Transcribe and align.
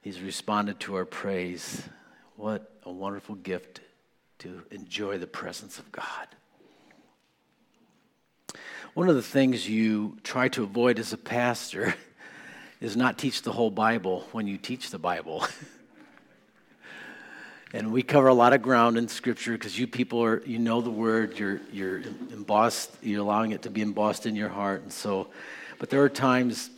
He's 0.00 0.20
responded 0.20 0.78
to 0.80 0.96
our 0.96 1.04
praise. 1.04 1.82
What 2.36 2.70
a 2.84 2.92
wonderful 2.92 3.34
gift 3.34 3.80
to 4.38 4.62
enjoy 4.70 5.18
the 5.18 5.26
presence 5.26 5.78
of 5.78 5.90
God. 5.90 6.28
One 8.94 9.08
of 9.08 9.16
the 9.16 9.22
things 9.22 9.68
you 9.68 10.16
try 10.22 10.48
to 10.48 10.62
avoid 10.62 10.98
as 10.98 11.12
a 11.12 11.18
pastor 11.18 11.94
is 12.80 12.96
not 12.96 13.18
teach 13.18 13.42
the 13.42 13.52
whole 13.52 13.70
Bible 13.70 14.26
when 14.32 14.46
you 14.46 14.56
teach 14.56 14.90
the 14.90 14.98
Bible. 14.98 15.46
and 17.72 17.92
we 17.92 18.02
cover 18.02 18.28
a 18.28 18.34
lot 18.34 18.52
of 18.52 18.62
ground 18.62 18.96
in 18.96 19.08
Scripture 19.08 19.52
because 19.52 19.78
you 19.78 19.86
people 19.86 20.22
are 20.22 20.42
you 20.46 20.58
know 20.58 20.80
the 20.80 20.90
Word, 20.90 21.38
you're 21.38 21.60
you're 21.72 21.98
embossed, 22.32 22.92
you're 23.02 23.20
allowing 23.20 23.52
it 23.52 23.62
to 23.62 23.70
be 23.70 23.82
embossed 23.82 24.26
in 24.26 24.36
your 24.36 24.48
heart, 24.48 24.82
and 24.82 24.92
so. 24.92 25.28
But 25.78 25.90
there 25.90 26.02
are 26.02 26.08
times 26.08 26.70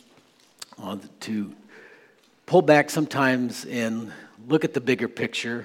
uh, 0.82 0.98
to 1.20 1.54
pull 2.50 2.62
back 2.62 2.90
sometimes 2.90 3.64
and 3.66 4.10
look 4.48 4.64
at 4.64 4.74
the 4.74 4.80
bigger 4.80 5.06
picture 5.06 5.64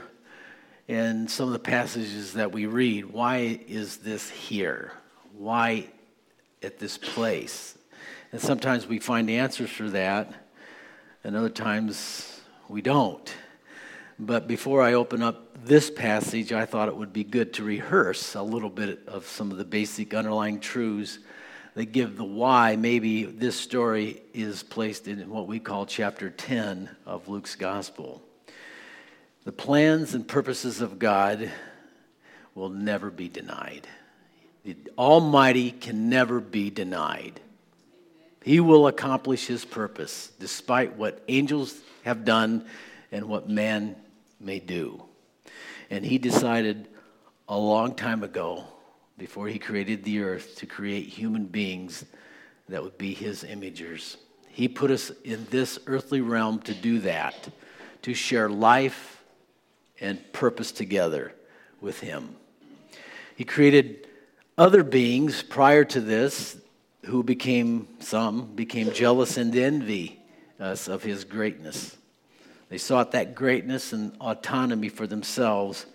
and 0.87 1.27
some 1.27 1.47
of 1.47 1.53
the 1.53 1.57
passages 1.57 2.33
that 2.33 2.51
we 2.51 2.67
read. 2.67 3.05
Why 3.05 3.59
is 3.67 3.97
this 3.97 4.29
here? 4.29 4.91
Why 5.35 5.87
at 6.61 6.77
this 6.77 6.99
place? 6.99 7.75
And 8.31 8.39
sometimes 8.39 8.85
we 8.85 8.99
find 8.99 9.31
answers 9.31 9.71
for 9.71 9.89
that, 9.89 10.31
and 11.23 11.35
other 11.35 11.49
times 11.49 12.39
we 12.69 12.83
don't. 12.83 13.33
But 14.19 14.47
before 14.47 14.83
I 14.83 14.93
open 14.93 15.23
up 15.23 15.65
this 15.65 15.89
passage, 15.89 16.53
I 16.53 16.67
thought 16.67 16.87
it 16.87 16.95
would 16.95 17.13
be 17.13 17.23
good 17.23 17.51
to 17.53 17.63
rehearse 17.63 18.35
a 18.35 18.43
little 18.43 18.69
bit 18.69 18.99
of 19.07 19.25
some 19.25 19.49
of 19.49 19.57
the 19.57 19.65
basic 19.65 20.13
underlying 20.13 20.59
truths 20.59 21.17
that 21.75 21.91
give 21.91 22.15
the 22.15 22.23
why 22.23 22.77
maybe 22.77 23.25
this 23.25 23.59
story 23.59 24.21
is 24.33 24.63
placed 24.63 25.07
in 25.07 25.29
what 25.29 25.45
we 25.45 25.59
call 25.59 25.85
chapter 25.85 26.29
10 26.29 26.89
of 27.05 27.27
Luke's 27.27 27.55
gospel. 27.55 28.23
The 29.43 29.51
plans 29.51 30.15
and 30.15 30.27
purposes 30.27 30.81
of 30.81 30.97
God 30.97 31.51
will 32.55 32.69
never 32.69 33.11
be 33.11 33.27
denied. 33.27 33.87
The 34.63 34.77
Almighty 34.97 35.69
can 35.69 36.09
never 36.09 36.39
be 36.39 36.69
denied. 36.69 37.41
He 38.41 38.61
will 38.61 38.87
accomplish 38.87 39.45
his 39.45 39.65
purpose 39.65 40.31
despite 40.39 40.95
what 40.95 41.23
angels 41.27 41.77
have 42.05 42.23
done 42.23 42.65
and 43.11 43.25
what 43.25 43.49
man 43.49 43.97
may 44.39 44.59
do. 44.59 45.03
And 45.89 46.05
he 46.05 46.17
decided 46.19 46.87
a 47.49 47.57
long 47.57 47.95
time 47.95 48.23
ago 48.23 48.63
before 49.17 49.47
he 49.47 49.59
created 49.59 50.03
the 50.03 50.21
earth 50.21 50.55
to 50.57 50.65
create 50.65 51.07
human 51.07 51.45
beings 51.45 52.05
that 52.67 52.83
would 52.83 52.97
be 52.97 53.13
his 53.13 53.43
imagers. 53.43 54.17
He 54.49 54.67
put 54.67 54.91
us 54.91 55.11
in 55.23 55.45
this 55.49 55.79
earthly 55.87 56.21
realm 56.21 56.59
to 56.61 56.73
do 56.73 56.99
that, 56.99 57.49
to 58.03 58.13
share 58.13 58.49
life 58.49 59.23
and 59.99 60.19
purpose 60.33 60.71
together 60.71 61.33
with 61.81 61.99
him. 61.99 62.35
He 63.35 63.43
created 63.43 64.07
other 64.57 64.83
beings 64.83 65.43
prior 65.43 65.83
to 65.85 66.01
this 66.01 66.57
who 67.05 67.23
became, 67.23 67.87
some 67.99 68.55
became 68.55 68.91
jealous 68.91 69.37
and 69.37 69.55
envy 69.55 70.19
us 70.59 70.87
of 70.87 71.03
his 71.03 71.23
greatness. 71.23 71.97
They 72.69 72.77
sought 72.77 73.11
that 73.11 73.35
greatness 73.35 73.93
and 73.93 74.15
autonomy 74.19 74.89
for 74.89 75.05
themselves, 75.05 75.85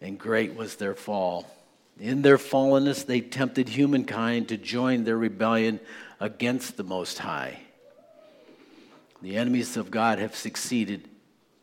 and 0.00 0.18
great 0.18 0.54
was 0.54 0.76
their 0.76 0.94
fall. 0.94 1.50
In 1.98 2.22
their 2.22 2.36
fallenness, 2.36 3.06
they 3.06 3.20
tempted 3.20 3.70
humankind 3.70 4.48
to 4.48 4.58
join 4.58 5.04
their 5.04 5.16
rebellion 5.16 5.80
against 6.20 6.76
the 6.76 6.84
Most 6.84 7.18
High. 7.18 7.60
The 9.22 9.36
enemies 9.36 9.76
of 9.78 9.90
God 9.90 10.18
have 10.18 10.36
succeeded 10.36 11.08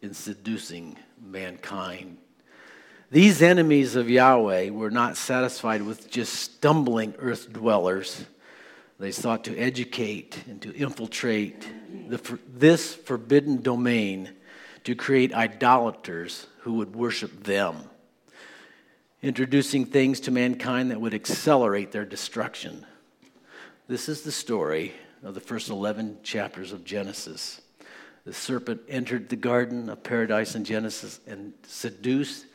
in 0.02 0.14
seducing 0.14 0.98
mankind. 1.22 2.18
These 3.12 3.44
enemies 3.44 3.96
of 3.96 4.10
Yahweh 4.10 4.72
were 4.72 4.90
not 4.90 5.18
satisfied 5.18 5.84
with 5.84 6.10
just 6.10 6.34
stumbling 6.34 7.14
earth 7.20 7.54
dwellers. 7.54 8.26
They 9.00 9.12
sought 9.12 9.44
to 9.44 9.58
educate 9.58 10.44
and 10.48 10.60
to 10.64 10.74
infiltrate 10.74 11.68
the, 12.10 12.40
this 12.52 12.96
forbidden 12.96 13.62
domain 13.62 14.32
to 14.84 14.96
create 14.96 15.32
idolaters 15.32 16.48
who 16.62 16.74
would 16.74 16.96
worship 16.96 17.44
them 17.44 17.88
introducing 19.24 19.86
things 19.86 20.20
to 20.20 20.32
mankind 20.32 20.92
that 20.92 21.00
would 21.00 21.14
accelerate 21.14 21.94
their 21.94 22.04
destruction. 22.04 22.86
This 23.88 24.10
is 24.10 24.22
the 24.22 24.32
story 24.34 24.92
of 25.24 25.34
the 25.34 25.40
first 25.40 25.70
11 25.70 26.18
chapters 26.24 26.74
of 26.74 26.84
Genesis. 26.84 27.62
The 28.26 28.34
serpent 28.34 28.82
entered 28.90 29.30
the 29.30 29.38
garden 29.38 29.90
of 29.90 30.04
paradise 30.04 30.56
in 30.56 30.66
Genesis 30.66 31.22
and 31.26 31.54
seduced 31.66 32.46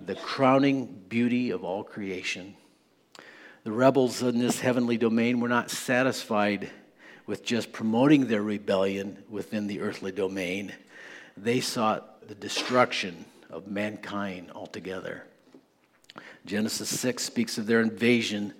the 0.00 0.14
crowning 0.14 1.02
beauty 1.08 1.50
of 1.50 1.64
all 1.64 1.82
creation. 1.82 2.54
The 3.64 3.72
rebels 3.72 4.22
in 4.22 4.38
this 4.38 4.60
heavenly 4.60 4.96
domain 4.96 5.40
were 5.40 5.48
not 5.48 5.68
satisfied 5.68 6.70
with 7.26 7.44
just 7.44 7.72
promoting 7.72 8.26
their 8.26 8.42
rebellion 8.42 9.22
within 9.28 9.66
the 9.66 9.80
earthly 9.80 10.12
domain, 10.12 10.72
they 11.36 11.60
sought 11.60 12.26
the 12.26 12.34
destruction 12.34 13.24
of 13.50 13.66
mankind 13.66 14.50
altogether. 14.54 15.24
Genesis 16.48 16.88
6 17.00 17.22
speaks 17.22 17.58
of 17.58 17.66
their 17.66 17.82
invasion 17.82 18.54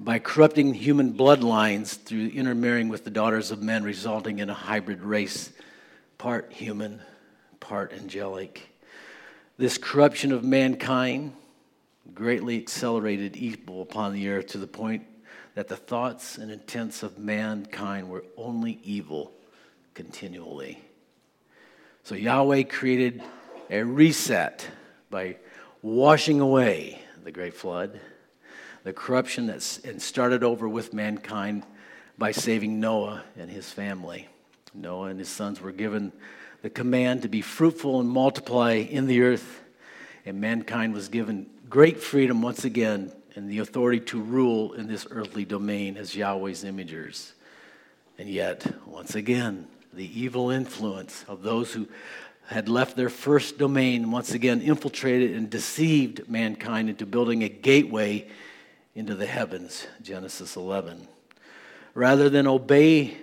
by 0.00 0.18
corrupting 0.18 0.74
human 0.74 1.14
bloodlines 1.14 1.96
through 1.96 2.26
intermarrying 2.26 2.88
with 2.88 3.04
the 3.04 3.10
daughters 3.10 3.52
of 3.52 3.62
men, 3.62 3.84
resulting 3.84 4.40
in 4.40 4.50
a 4.50 4.54
hybrid 4.54 5.02
race, 5.02 5.52
part 6.18 6.52
human, 6.52 7.00
part 7.60 7.92
angelic. 7.92 8.68
This 9.56 9.78
corruption 9.78 10.32
of 10.32 10.42
mankind 10.42 11.34
greatly 12.12 12.58
accelerated 12.58 13.36
evil 13.36 13.82
upon 13.82 14.14
the 14.14 14.28
earth 14.28 14.48
to 14.48 14.58
the 14.58 14.66
point 14.66 15.04
that 15.54 15.68
the 15.68 15.76
thoughts 15.76 16.38
and 16.38 16.50
intents 16.50 17.04
of 17.04 17.18
mankind 17.18 18.08
were 18.08 18.24
only 18.36 18.80
evil 18.82 19.32
continually. 19.94 20.82
So 22.02 22.16
Yahweh 22.16 22.64
created 22.64 23.22
a 23.70 23.84
reset 23.84 24.66
by 25.08 25.36
washing 25.82 26.40
away 26.40 27.01
the 27.22 27.32
great 27.32 27.54
flood, 27.54 28.00
the 28.84 28.92
corruption 28.92 29.46
that 29.46 29.62
started 29.62 30.42
over 30.42 30.68
with 30.68 30.92
mankind 30.92 31.62
by 32.18 32.32
saving 32.32 32.80
Noah 32.80 33.22
and 33.36 33.50
his 33.50 33.70
family. 33.70 34.28
Noah 34.74 35.08
and 35.08 35.18
his 35.18 35.28
sons 35.28 35.60
were 35.60 35.72
given 35.72 36.12
the 36.62 36.70
command 36.70 37.22
to 37.22 37.28
be 37.28 37.42
fruitful 37.42 38.00
and 38.00 38.08
multiply 38.08 38.72
in 38.74 39.06
the 39.06 39.22
earth, 39.22 39.60
and 40.24 40.40
mankind 40.40 40.94
was 40.94 41.08
given 41.08 41.46
great 41.68 42.00
freedom 42.00 42.42
once 42.42 42.64
again 42.64 43.12
and 43.34 43.50
the 43.50 43.58
authority 43.58 44.00
to 44.00 44.20
rule 44.20 44.72
in 44.74 44.86
this 44.86 45.06
earthly 45.10 45.44
domain 45.44 45.96
as 45.96 46.14
Yahweh's 46.14 46.64
imagers. 46.64 47.32
And 48.18 48.28
yet, 48.28 48.66
once 48.86 49.14
again, 49.14 49.66
the 49.92 50.20
evil 50.20 50.50
influence 50.50 51.24
of 51.28 51.42
those 51.42 51.72
who 51.72 51.88
had 52.52 52.68
left 52.68 52.96
their 52.96 53.08
first 53.08 53.58
domain, 53.58 54.10
once 54.10 54.32
again 54.32 54.60
infiltrated 54.60 55.34
and 55.34 55.50
deceived 55.50 56.28
mankind 56.28 56.88
into 56.88 57.06
building 57.06 57.42
a 57.42 57.48
gateway 57.48 58.28
into 58.94 59.14
the 59.14 59.26
heavens, 59.26 59.86
Genesis 60.02 60.56
11. 60.56 61.08
Rather 61.94 62.28
than 62.28 62.46
obey 62.46 63.16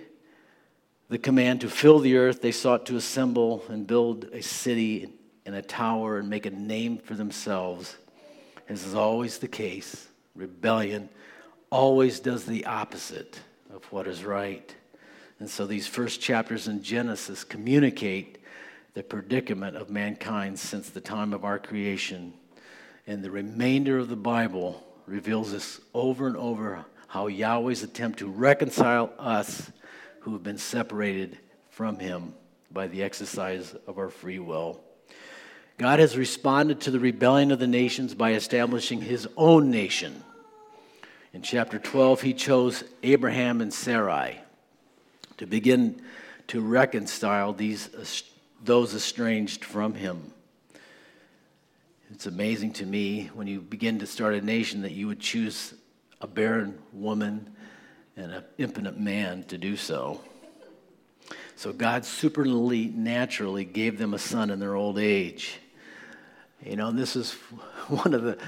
the 1.08 1.18
command 1.18 1.60
to 1.60 1.68
fill 1.68 1.98
the 1.98 2.16
earth, 2.16 2.42
they 2.42 2.52
sought 2.52 2.86
to 2.86 2.96
assemble 2.96 3.64
and 3.68 3.86
build 3.86 4.24
a 4.32 4.42
city 4.42 5.12
and 5.46 5.54
a 5.54 5.62
tower 5.62 6.18
and 6.18 6.28
make 6.28 6.46
a 6.46 6.50
name 6.50 6.98
for 6.98 7.14
themselves. 7.14 7.96
As 8.68 8.84
is 8.84 8.94
always 8.94 9.38
the 9.38 9.48
case, 9.48 10.06
rebellion 10.34 11.08
always 11.70 12.20
does 12.20 12.44
the 12.44 12.66
opposite 12.66 13.40
of 13.72 13.84
what 13.92 14.06
is 14.06 14.24
right. 14.24 14.74
And 15.38 15.48
so 15.48 15.66
these 15.66 15.86
first 15.86 16.20
chapters 16.20 16.68
in 16.68 16.82
Genesis 16.82 17.44
communicate 17.44 18.39
the 18.94 19.02
predicament 19.02 19.76
of 19.76 19.90
mankind 19.90 20.58
since 20.58 20.90
the 20.90 21.00
time 21.00 21.32
of 21.32 21.44
our 21.44 21.58
creation. 21.58 22.32
And 23.06 23.22
the 23.22 23.30
remainder 23.30 23.98
of 23.98 24.08
the 24.08 24.16
Bible 24.16 24.84
reveals 25.06 25.52
us 25.52 25.80
over 25.94 26.26
and 26.26 26.36
over 26.36 26.84
how 27.08 27.26
Yahweh's 27.26 27.82
attempt 27.82 28.20
to 28.20 28.28
reconcile 28.28 29.12
us 29.18 29.70
who 30.20 30.32
have 30.32 30.42
been 30.42 30.58
separated 30.58 31.38
from 31.70 31.98
Him 31.98 32.34
by 32.70 32.86
the 32.86 33.02
exercise 33.02 33.74
of 33.86 33.98
our 33.98 34.10
free 34.10 34.38
will. 34.38 34.80
God 35.78 35.98
has 35.98 36.16
responded 36.16 36.80
to 36.82 36.90
the 36.90 37.00
rebellion 37.00 37.50
of 37.50 37.58
the 37.58 37.66
nations 37.66 38.14
by 38.14 38.34
establishing 38.34 39.00
His 39.00 39.26
own 39.36 39.70
nation. 39.70 40.22
In 41.32 41.42
chapter 41.42 41.78
12, 41.78 42.20
He 42.20 42.34
chose 42.34 42.84
Abraham 43.02 43.60
and 43.60 43.72
Sarai 43.72 44.40
to 45.38 45.46
begin 45.46 46.02
to 46.48 46.60
reconcile 46.60 47.52
these 47.52 47.88
those 48.62 48.94
estranged 48.94 49.64
from 49.64 49.94
him. 49.94 50.32
It's 52.12 52.26
amazing 52.26 52.72
to 52.74 52.86
me 52.86 53.30
when 53.34 53.46
you 53.46 53.60
begin 53.60 54.00
to 54.00 54.06
start 54.06 54.34
a 54.34 54.40
nation 54.40 54.82
that 54.82 54.92
you 54.92 55.06
would 55.06 55.20
choose 55.20 55.74
a 56.20 56.26
barren 56.26 56.78
woman 56.92 57.54
and 58.16 58.32
an 58.32 58.44
impotent 58.58 58.98
man 58.98 59.44
to 59.44 59.56
do 59.56 59.76
so. 59.76 60.20
So 61.56 61.72
God 61.72 62.04
supernaturally 62.04 62.86
naturally 62.86 63.64
gave 63.64 63.98
them 63.98 64.14
a 64.14 64.18
son 64.18 64.50
in 64.50 64.58
their 64.58 64.74
old 64.74 64.98
age. 64.98 65.60
You 66.64 66.76
know, 66.76 66.90
this 66.90 67.16
is 67.16 67.32
one 67.88 68.12
of 68.12 68.22
the 68.22 68.38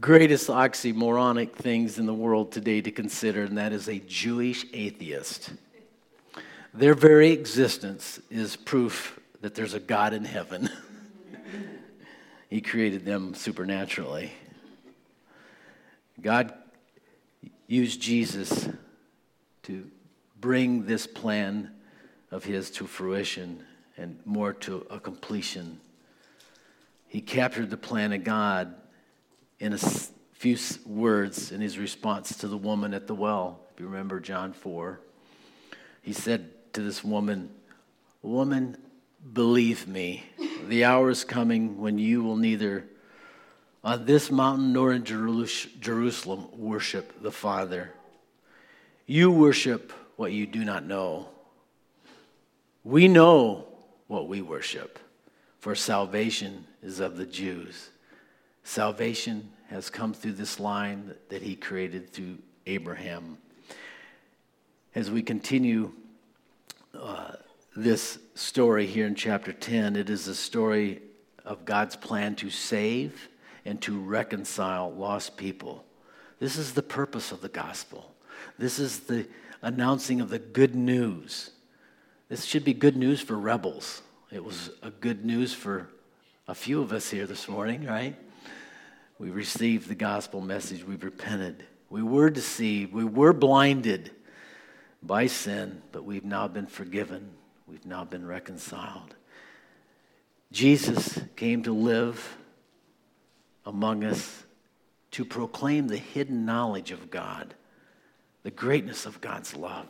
greatest 0.00 0.48
oxymoronic 0.48 1.52
things 1.52 1.98
in 1.98 2.06
the 2.06 2.14
world 2.14 2.52
today 2.52 2.80
to 2.80 2.90
consider, 2.90 3.44
and 3.44 3.56
that 3.56 3.72
is 3.72 3.88
a 3.88 3.98
Jewish 4.00 4.66
atheist. 4.72 5.50
Their 6.74 6.94
very 6.94 7.30
existence 7.30 8.20
is 8.30 8.56
proof 8.56 9.18
that 9.40 9.54
there's 9.54 9.74
a 9.74 9.80
God 9.80 10.12
in 10.12 10.24
heaven. 10.24 10.70
he 12.48 12.60
created 12.60 13.04
them 13.04 13.34
supernaturally. 13.34 14.32
God 16.20 16.54
used 17.66 18.00
Jesus 18.00 18.68
to 19.64 19.90
bring 20.40 20.86
this 20.86 21.06
plan 21.06 21.72
of 22.30 22.44
his 22.44 22.70
to 22.72 22.86
fruition 22.86 23.64
and 23.96 24.18
more 24.24 24.52
to 24.52 24.86
a 24.90 25.00
completion. 25.00 25.80
He 27.08 27.20
captured 27.20 27.70
the 27.70 27.76
plan 27.76 28.12
of 28.12 28.24
God 28.24 28.74
in 29.58 29.72
a 29.72 29.78
few 30.32 30.58
words 30.84 31.50
in 31.50 31.60
his 31.60 31.78
response 31.78 32.36
to 32.38 32.48
the 32.48 32.56
woman 32.56 32.94
at 32.94 33.06
the 33.06 33.14
well. 33.14 33.60
If 33.72 33.80
you 33.80 33.86
remember 33.86 34.20
John 34.20 34.52
4, 34.52 35.00
he 36.02 36.12
said 36.12 36.50
to 36.74 36.82
this 36.82 37.02
woman, 37.02 37.50
Woman, 38.22 38.76
believe 39.32 39.86
me, 39.88 40.24
the 40.68 40.84
hour 40.84 41.10
is 41.10 41.24
coming 41.24 41.78
when 41.78 41.98
you 41.98 42.22
will 42.22 42.36
neither 42.36 42.86
on 43.82 44.04
this 44.04 44.30
mountain 44.30 44.72
nor 44.72 44.92
in 44.92 45.04
Jerusalem 45.04 46.48
worship 46.52 47.22
the 47.22 47.30
Father. 47.30 47.92
You 49.06 49.30
worship 49.30 49.92
what 50.16 50.32
you 50.32 50.46
do 50.46 50.64
not 50.64 50.84
know. 50.84 51.28
We 52.82 53.08
know 53.08 53.66
what 54.08 54.28
we 54.28 54.42
worship, 54.42 54.98
for 55.60 55.74
salvation 55.74 56.66
is 56.82 57.00
of 57.00 57.16
the 57.16 57.26
Jews. 57.26 57.90
Salvation 58.64 59.50
has 59.68 59.90
come 59.90 60.12
through 60.14 60.32
this 60.32 60.58
line 60.58 61.14
that 61.28 61.42
he 61.42 61.54
created 61.54 62.12
through 62.12 62.38
Abraham. 62.66 63.38
As 64.94 65.10
we 65.10 65.22
continue 65.22 65.92
uh, 66.94 67.32
this 67.76 68.18
story 68.34 68.86
here 68.86 69.06
in 69.06 69.14
chapter 69.14 69.52
10, 69.52 69.96
it 69.96 70.08
is 70.08 70.26
a 70.28 70.34
story 70.34 71.02
of 71.44 71.64
God's 71.64 71.94
plan 71.94 72.34
to 72.36 72.50
save 72.50 73.28
and 73.64 73.80
to 73.82 74.00
reconcile 74.00 74.92
lost 74.92 75.36
people. 75.36 75.84
This 76.38 76.56
is 76.56 76.72
the 76.72 76.82
purpose 76.82 77.32
of 77.32 77.42
the 77.42 77.48
gospel. 77.48 78.14
This 78.58 78.78
is 78.78 79.00
the 79.00 79.28
announcing 79.62 80.20
of 80.20 80.30
the 80.30 80.38
good 80.38 80.74
news. 80.74 81.50
This 82.28 82.44
should 82.44 82.64
be 82.64 82.74
good 82.74 82.96
news 82.96 83.20
for 83.20 83.38
rebels. 83.38 84.02
It 84.32 84.42
was 84.42 84.70
a 84.82 84.90
good 84.90 85.24
news 85.24 85.52
for 85.52 85.88
a 86.48 86.54
few 86.54 86.80
of 86.80 86.92
us 86.92 87.10
here 87.10 87.26
this 87.26 87.48
morning, 87.48 87.84
right? 87.84 88.16
We 89.18 89.30
received 89.30 89.88
the 89.88 89.94
gospel 89.94 90.40
message. 90.40 90.84
We've 90.84 91.04
repented. 91.04 91.64
We 91.90 92.02
were 92.02 92.30
deceived. 92.30 92.92
We 92.92 93.04
were 93.04 93.32
blinded 93.32 94.10
by 95.02 95.26
sin, 95.26 95.82
but 95.92 96.04
we've 96.04 96.24
now 96.24 96.48
been 96.48 96.66
forgiven. 96.66 97.30
Now 97.86 98.04
been 98.04 98.26
reconciled. 98.26 99.14
Jesus 100.50 101.20
came 101.36 101.62
to 101.62 101.72
live 101.72 102.36
among 103.64 104.02
us 104.02 104.44
to 105.12 105.24
proclaim 105.24 105.86
the 105.86 105.96
hidden 105.96 106.44
knowledge 106.44 106.90
of 106.90 107.10
God, 107.12 107.54
the 108.42 108.50
greatness 108.50 109.06
of 109.06 109.20
God's 109.20 109.54
love. 109.54 109.86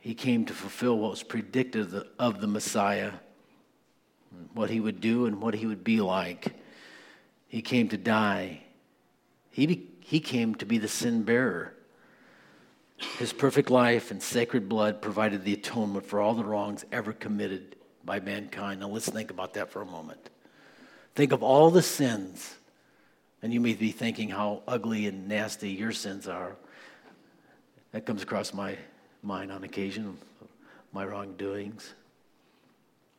He 0.00 0.14
came 0.14 0.44
to 0.46 0.52
fulfill 0.52 0.98
what 0.98 1.12
was 1.12 1.22
predicted 1.22 1.94
of 2.18 2.40
the 2.40 2.48
Messiah, 2.48 3.12
what 4.52 4.68
he 4.68 4.80
would 4.80 5.00
do 5.00 5.26
and 5.26 5.40
what 5.40 5.54
he 5.54 5.66
would 5.66 5.84
be 5.84 6.00
like. 6.00 6.56
He 7.46 7.62
came 7.62 7.88
to 7.88 7.96
die. 7.96 8.62
He, 9.50 9.88
he 10.00 10.18
came 10.18 10.56
to 10.56 10.66
be 10.66 10.78
the 10.78 10.88
sin 10.88 11.22
bearer. 11.22 11.74
His 13.18 13.32
perfect 13.32 13.70
life 13.70 14.10
and 14.10 14.22
sacred 14.22 14.68
blood 14.68 15.00
provided 15.00 15.44
the 15.44 15.54
atonement 15.54 16.06
for 16.06 16.20
all 16.20 16.34
the 16.34 16.44
wrongs 16.44 16.84
ever 16.92 17.12
committed 17.12 17.76
by 18.04 18.20
mankind. 18.20 18.80
Now 18.80 18.88
let's 18.88 19.08
think 19.08 19.30
about 19.30 19.54
that 19.54 19.70
for 19.70 19.82
a 19.82 19.86
moment. 19.86 20.30
Think 21.14 21.32
of 21.32 21.42
all 21.42 21.70
the 21.70 21.82
sins, 21.82 22.56
and 23.42 23.52
you 23.52 23.60
may 23.60 23.74
be 23.74 23.90
thinking 23.90 24.28
how 24.28 24.62
ugly 24.68 25.06
and 25.06 25.28
nasty 25.28 25.70
your 25.70 25.92
sins 25.92 26.28
are. 26.28 26.56
That 27.92 28.06
comes 28.06 28.22
across 28.22 28.54
my 28.54 28.76
mind 29.22 29.50
on 29.50 29.64
occasion 29.64 30.06
of 30.06 30.16
my 30.92 31.04
wrongdoings, 31.04 31.94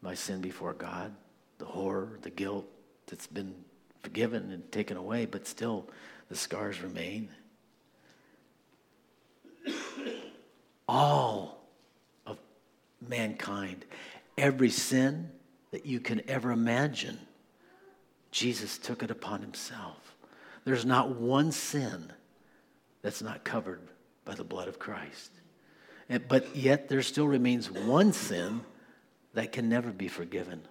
my 0.02 0.14
sin 0.14 0.42
before 0.42 0.74
God, 0.74 1.14
the 1.58 1.66
horror, 1.66 2.18
the 2.22 2.30
guilt 2.30 2.66
that's 3.08 3.28
been 3.28 3.54
forgiven 4.02 4.52
and 4.52 4.72
taken 4.72 4.98
away, 4.98 5.26
but 5.26 5.48
still 5.48 5.88
the 6.30 6.36
scars 6.36 6.82
remain. 6.82 7.30
All 10.88 11.66
of 12.26 12.38
mankind, 13.08 13.86
every 14.38 14.70
sin 14.70 15.32
that 15.72 15.86
you 15.86 16.00
can 16.00 16.22
ever 16.30 16.52
imagine, 16.52 17.20
Jesus 18.32 18.78
took 18.78 19.04
it 19.04 19.12
upon 19.12 19.42
himself. 19.42 20.16
There's 20.66 20.86
not 20.86 21.16
one 21.16 21.52
sin 21.52 22.12
that's 23.02 23.22
not 23.22 23.44
covered 23.44 23.82
by 24.26 24.36
the 24.36 24.44
blood 24.44 24.68
of 24.68 24.80
Christ. 24.80 25.32
But 26.28 26.56
yet, 26.56 26.90
there 26.90 27.02
still 27.02 27.28
remains 27.28 27.72
one 27.72 28.12
sin 28.12 28.62
that 29.34 29.54
can 29.54 29.70
never 29.70 29.92
be 29.92 30.10
forgiven, 30.10 30.62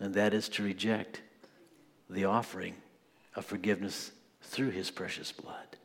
and 0.00 0.14
that 0.14 0.34
is 0.34 0.48
to 0.50 0.64
reject 0.64 1.22
the 2.10 2.24
offering 2.24 2.74
of 3.36 3.44
forgiveness 3.44 4.10
through 4.42 4.70
his 4.70 4.90
precious 4.90 5.30
blood. 5.30 5.76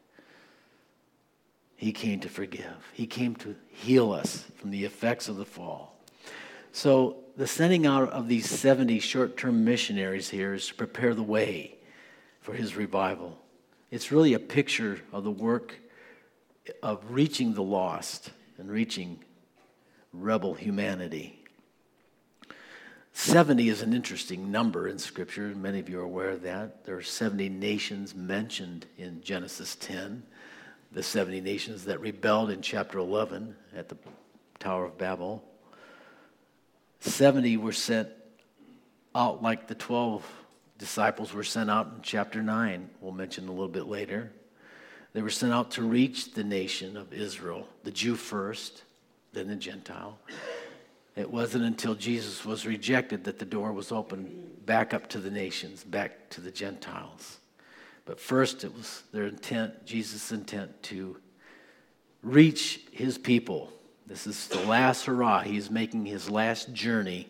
He 1.77 1.91
came 1.91 2.19
to 2.21 2.29
forgive, 2.29 2.91
he 2.91 3.07
came 3.07 3.35
to 3.38 3.56
heal 3.69 4.12
us 4.12 4.45
from 4.56 4.71
the 4.71 4.83
effects 4.83 5.29
of 5.29 5.38
the 5.38 5.45
fall. 5.45 5.95
So, 6.71 7.18
the 7.38 7.47
sending 7.47 7.85
out 7.85 8.09
of 8.09 8.27
these 8.27 8.50
70 8.50 9.00
short 9.00 9.38
term 9.38 9.63
missionaries 9.63 10.29
here 10.29 10.56
is 10.56 10.68
to 10.68 10.74
prepare 10.74 11.13
the 11.13 11.24
way 11.24 11.75
for 12.41 12.53
his 12.53 12.75
revival. 12.75 13.38
It's 13.91 14.12
really 14.12 14.33
a 14.33 14.39
picture 14.39 15.00
of 15.13 15.24
the 15.24 15.31
work 15.31 15.75
of 16.81 17.03
reaching 17.09 17.53
the 17.53 17.63
lost 17.63 18.31
and 18.57 18.69
reaching 18.69 19.19
rebel 20.12 20.56
humanity. 20.56 21.38
70 23.13 23.69
is 23.69 23.81
an 23.81 23.94
interesting 23.94 24.52
number 24.52 24.87
in 24.87 24.99
Scripture. 24.99 25.54
Many 25.56 25.80
of 25.80 25.90
you 25.90 25.99
are 25.99 26.04
aware 26.04 26.30
of 26.30 26.44
that. 26.44 26.85
There 26.85 26.95
are 26.95 27.02
70 27.02 27.49
nations 27.49 28.13
mentioned 28.13 28.85
in 28.97 29.21
Genesis 29.23 29.75
10, 29.75 30.23
the 30.91 31.03
70 31.03 31.41
nations 31.41 31.85
that 31.85 31.99
rebelled 31.99 32.49
in 32.49 32.61
chapter 32.61 32.97
11 32.97 33.56
at 33.75 33.89
the 33.89 33.97
Tower 34.59 34.85
of 34.85 34.97
Babel. 34.97 35.44
70 36.99 37.57
were 37.57 37.71
sent 37.71 38.09
out 39.13 39.41
like 39.41 39.67
the 39.67 39.75
12 39.75 40.25
disciples 40.77 41.33
were 41.33 41.44
sent 41.44 41.69
out 41.69 41.87
in 41.95 42.01
chapter 42.01 42.41
9, 42.41 42.89
we'll 43.01 43.11
mention 43.11 43.47
a 43.47 43.51
little 43.51 43.67
bit 43.67 43.87
later. 43.87 44.31
They 45.13 45.21
were 45.21 45.29
sent 45.29 45.53
out 45.53 45.71
to 45.71 45.81
reach 45.81 46.33
the 46.33 46.44
nation 46.44 46.95
of 46.95 47.13
Israel, 47.13 47.67
the 47.83 47.91
Jew 47.91 48.15
first, 48.15 48.83
then 49.33 49.47
the 49.47 49.56
Gentile. 49.56 50.19
It 51.15 51.31
wasn't 51.31 51.65
until 51.65 51.95
Jesus 51.95 52.45
was 52.45 52.67
rejected 52.67 53.23
that 53.23 53.39
the 53.39 53.45
door 53.45 53.71
was 53.71 53.91
opened 53.91 54.65
back 54.65 54.94
up 54.94 55.07
to 55.09 55.19
the 55.19 55.31
nations, 55.31 55.83
back 55.83 56.29
to 56.29 56.41
the 56.41 56.51
Gentiles. 56.51 57.39
But 58.07 58.21
first, 58.21 58.64
it 58.64 58.73
was 58.73 59.04
their 59.11 59.26
intent, 59.26 59.85
Jesus' 59.85 60.31
intent, 60.31 60.81
to 60.83 61.18
reach 62.23 62.80
his 62.94 63.18
people. 63.18 63.69
This 64.07 64.26
is 64.26 64.47
the 64.47 64.61
last 64.61 65.06
hurrah. 65.06 65.42
He's 65.42 65.69
making 65.69 66.06
his 66.06 66.30
last 66.30 66.71
journey 66.71 67.28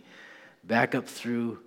back 0.64 0.94
up 0.94 1.08
through 1.08 1.58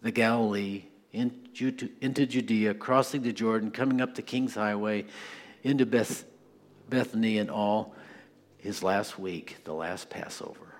the 0.00 0.12
Galilee 0.12 0.84
into, 1.12 1.88
Judea, 2.24 2.74
crossing 2.74 3.22
the 3.22 3.32
Jordan, 3.32 3.72
coming 3.72 4.00
up 4.00 4.14
the 4.14 4.22
King's 4.22 4.54
Highway, 4.54 5.06
into 5.64 5.84
Beth, 5.84 6.24
Bethany 6.88 7.38
and 7.38 7.50
all, 7.50 7.96
his 8.58 8.84
last 8.84 9.18
week, 9.18 9.56
the 9.64 9.74
last 9.74 10.08
Passover. 10.08 10.76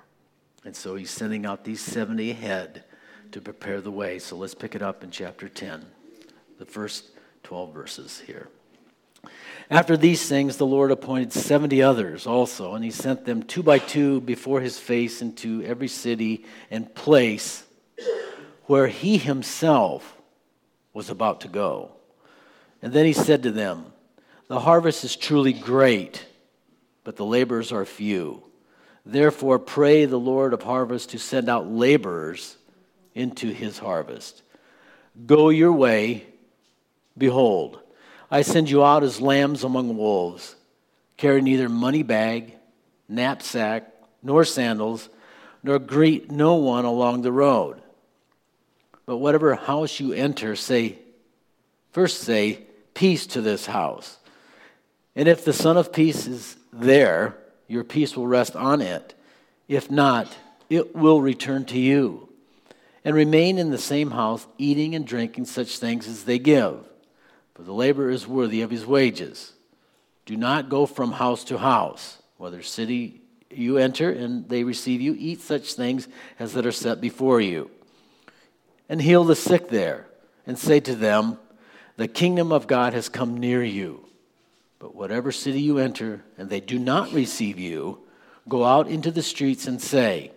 And 0.64 0.76
so 0.76 0.94
he's 0.94 1.10
sending 1.10 1.46
out 1.46 1.64
these 1.64 1.80
70 1.80 2.30
ahead 2.30 2.84
to 3.32 3.40
prepare 3.40 3.80
the 3.80 3.90
way. 3.90 4.20
So 4.20 4.36
let's 4.36 4.54
pick 4.54 4.76
it 4.76 4.82
up 4.82 5.02
in 5.02 5.10
chapter 5.10 5.48
10, 5.48 5.84
the 6.58 6.64
first 6.64 7.10
12 7.42 7.74
verses 7.74 8.22
here. 8.26 8.48
After 9.70 9.96
these 9.96 10.28
things, 10.28 10.56
the 10.56 10.66
Lord 10.66 10.90
appointed 10.90 11.32
70 11.32 11.80
others 11.82 12.26
also, 12.26 12.74
and 12.74 12.84
he 12.84 12.90
sent 12.90 13.24
them 13.24 13.42
two 13.42 13.62
by 13.62 13.78
two 13.78 14.20
before 14.20 14.60
his 14.60 14.78
face 14.78 15.22
into 15.22 15.62
every 15.62 15.86
city 15.86 16.44
and 16.70 16.92
place 16.94 17.64
where 18.64 18.88
he 18.88 19.16
himself 19.16 20.16
was 20.92 21.08
about 21.08 21.42
to 21.42 21.48
go. 21.48 21.92
And 22.82 22.92
then 22.92 23.06
he 23.06 23.12
said 23.12 23.44
to 23.44 23.50
them, 23.52 23.92
The 24.48 24.60
harvest 24.60 25.04
is 25.04 25.14
truly 25.14 25.52
great, 25.52 26.26
but 27.04 27.16
the 27.16 27.24
laborers 27.24 27.70
are 27.70 27.84
few. 27.84 28.42
Therefore, 29.04 29.58
pray 29.58 30.04
the 30.04 30.18
Lord 30.18 30.52
of 30.52 30.62
harvest 30.62 31.10
to 31.10 31.18
send 31.18 31.48
out 31.48 31.70
laborers 31.70 32.56
into 33.14 33.52
his 33.52 33.78
harvest. 33.78 34.42
Go 35.26 35.48
your 35.48 35.72
way. 35.72 36.26
Behold, 37.20 37.78
I 38.30 38.40
send 38.40 38.70
you 38.70 38.82
out 38.82 39.04
as 39.04 39.20
lambs 39.20 39.62
among 39.62 39.94
wolves. 39.94 40.56
Carry 41.18 41.42
neither 41.42 41.68
money 41.68 42.02
bag, 42.02 42.54
knapsack, 43.10 43.92
nor 44.22 44.42
sandals, 44.42 45.10
nor 45.62 45.78
greet 45.78 46.30
no 46.30 46.54
one 46.54 46.86
along 46.86 47.20
the 47.20 47.30
road. 47.30 47.82
But 49.04 49.18
whatever 49.18 49.54
house 49.54 50.00
you 50.00 50.14
enter, 50.14 50.56
say, 50.56 50.98
first 51.92 52.22
say, 52.22 52.62
Peace 52.94 53.26
to 53.28 53.42
this 53.42 53.66
house. 53.66 54.18
And 55.14 55.28
if 55.28 55.44
the 55.44 55.52
Son 55.52 55.76
of 55.76 55.92
Peace 55.92 56.26
is 56.26 56.56
there, 56.72 57.36
your 57.68 57.84
peace 57.84 58.16
will 58.16 58.26
rest 58.26 58.56
on 58.56 58.80
it. 58.80 59.14
If 59.68 59.90
not, 59.90 60.34
it 60.70 60.96
will 60.96 61.20
return 61.20 61.66
to 61.66 61.78
you. 61.78 62.30
And 63.04 63.14
remain 63.14 63.58
in 63.58 63.70
the 63.70 63.78
same 63.78 64.10
house, 64.10 64.46
eating 64.56 64.94
and 64.94 65.06
drinking 65.06 65.44
such 65.44 65.78
things 65.78 66.08
as 66.08 66.24
they 66.24 66.38
give, 66.38 66.89
for 67.60 67.66
the 67.66 67.74
laborer 67.74 68.08
is 68.08 68.26
worthy 68.26 68.62
of 68.62 68.70
his 68.70 68.86
wages. 68.86 69.52
Do 70.24 70.34
not 70.34 70.70
go 70.70 70.86
from 70.86 71.12
house 71.12 71.44
to 71.44 71.58
house, 71.58 72.16
whether 72.38 72.62
city 72.62 73.20
you 73.50 73.76
enter 73.76 74.10
and 74.10 74.48
they 74.48 74.64
receive 74.64 75.02
you, 75.02 75.14
eat 75.18 75.42
such 75.42 75.74
things 75.74 76.08
as 76.38 76.54
that 76.54 76.64
are 76.64 76.72
set 76.72 77.02
before 77.02 77.38
you. 77.38 77.70
And 78.88 79.02
heal 79.02 79.24
the 79.24 79.36
sick 79.36 79.68
there, 79.68 80.06
and 80.46 80.58
say 80.58 80.80
to 80.80 80.94
them, 80.94 81.38
The 81.98 82.08
kingdom 82.08 82.50
of 82.50 82.66
God 82.66 82.94
has 82.94 83.10
come 83.10 83.36
near 83.36 83.62
you. 83.62 84.06
But 84.78 84.94
whatever 84.94 85.30
city 85.30 85.60
you 85.60 85.76
enter, 85.76 86.24
and 86.38 86.48
they 86.48 86.60
do 86.60 86.78
not 86.78 87.12
receive 87.12 87.58
you, 87.58 87.98
go 88.48 88.64
out 88.64 88.88
into 88.88 89.10
the 89.10 89.22
streets 89.22 89.66
and 89.66 89.82
say, 89.82 90.32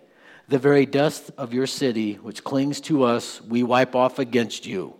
The 0.48 0.58
very 0.58 0.84
dust 0.84 1.30
of 1.38 1.54
your 1.54 1.66
city, 1.66 2.16
which 2.16 2.44
clings 2.44 2.82
to 2.82 3.04
us, 3.04 3.40
we 3.40 3.62
wipe 3.62 3.94
off 3.94 4.18
against 4.18 4.66
you. 4.66 4.96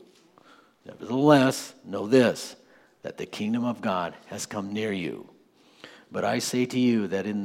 Nevertheless, 0.85 1.75
know 1.85 2.07
this, 2.07 2.57
that 3.03 3.17
the 3.17 3.27
kingdom 3.27 3.65
of 3.65 3.81
God 3.81 4.15
has 4.27 4.47
come 4.47 4.73
near 4.73 4.93
you. 4.93 5.29
But 6.13 6.25
I 6.25 6.39
say 6.39 6.67
to 6.67 6.79
you 6.79 7.09
that 7.09 7.27
it 7.27 7.37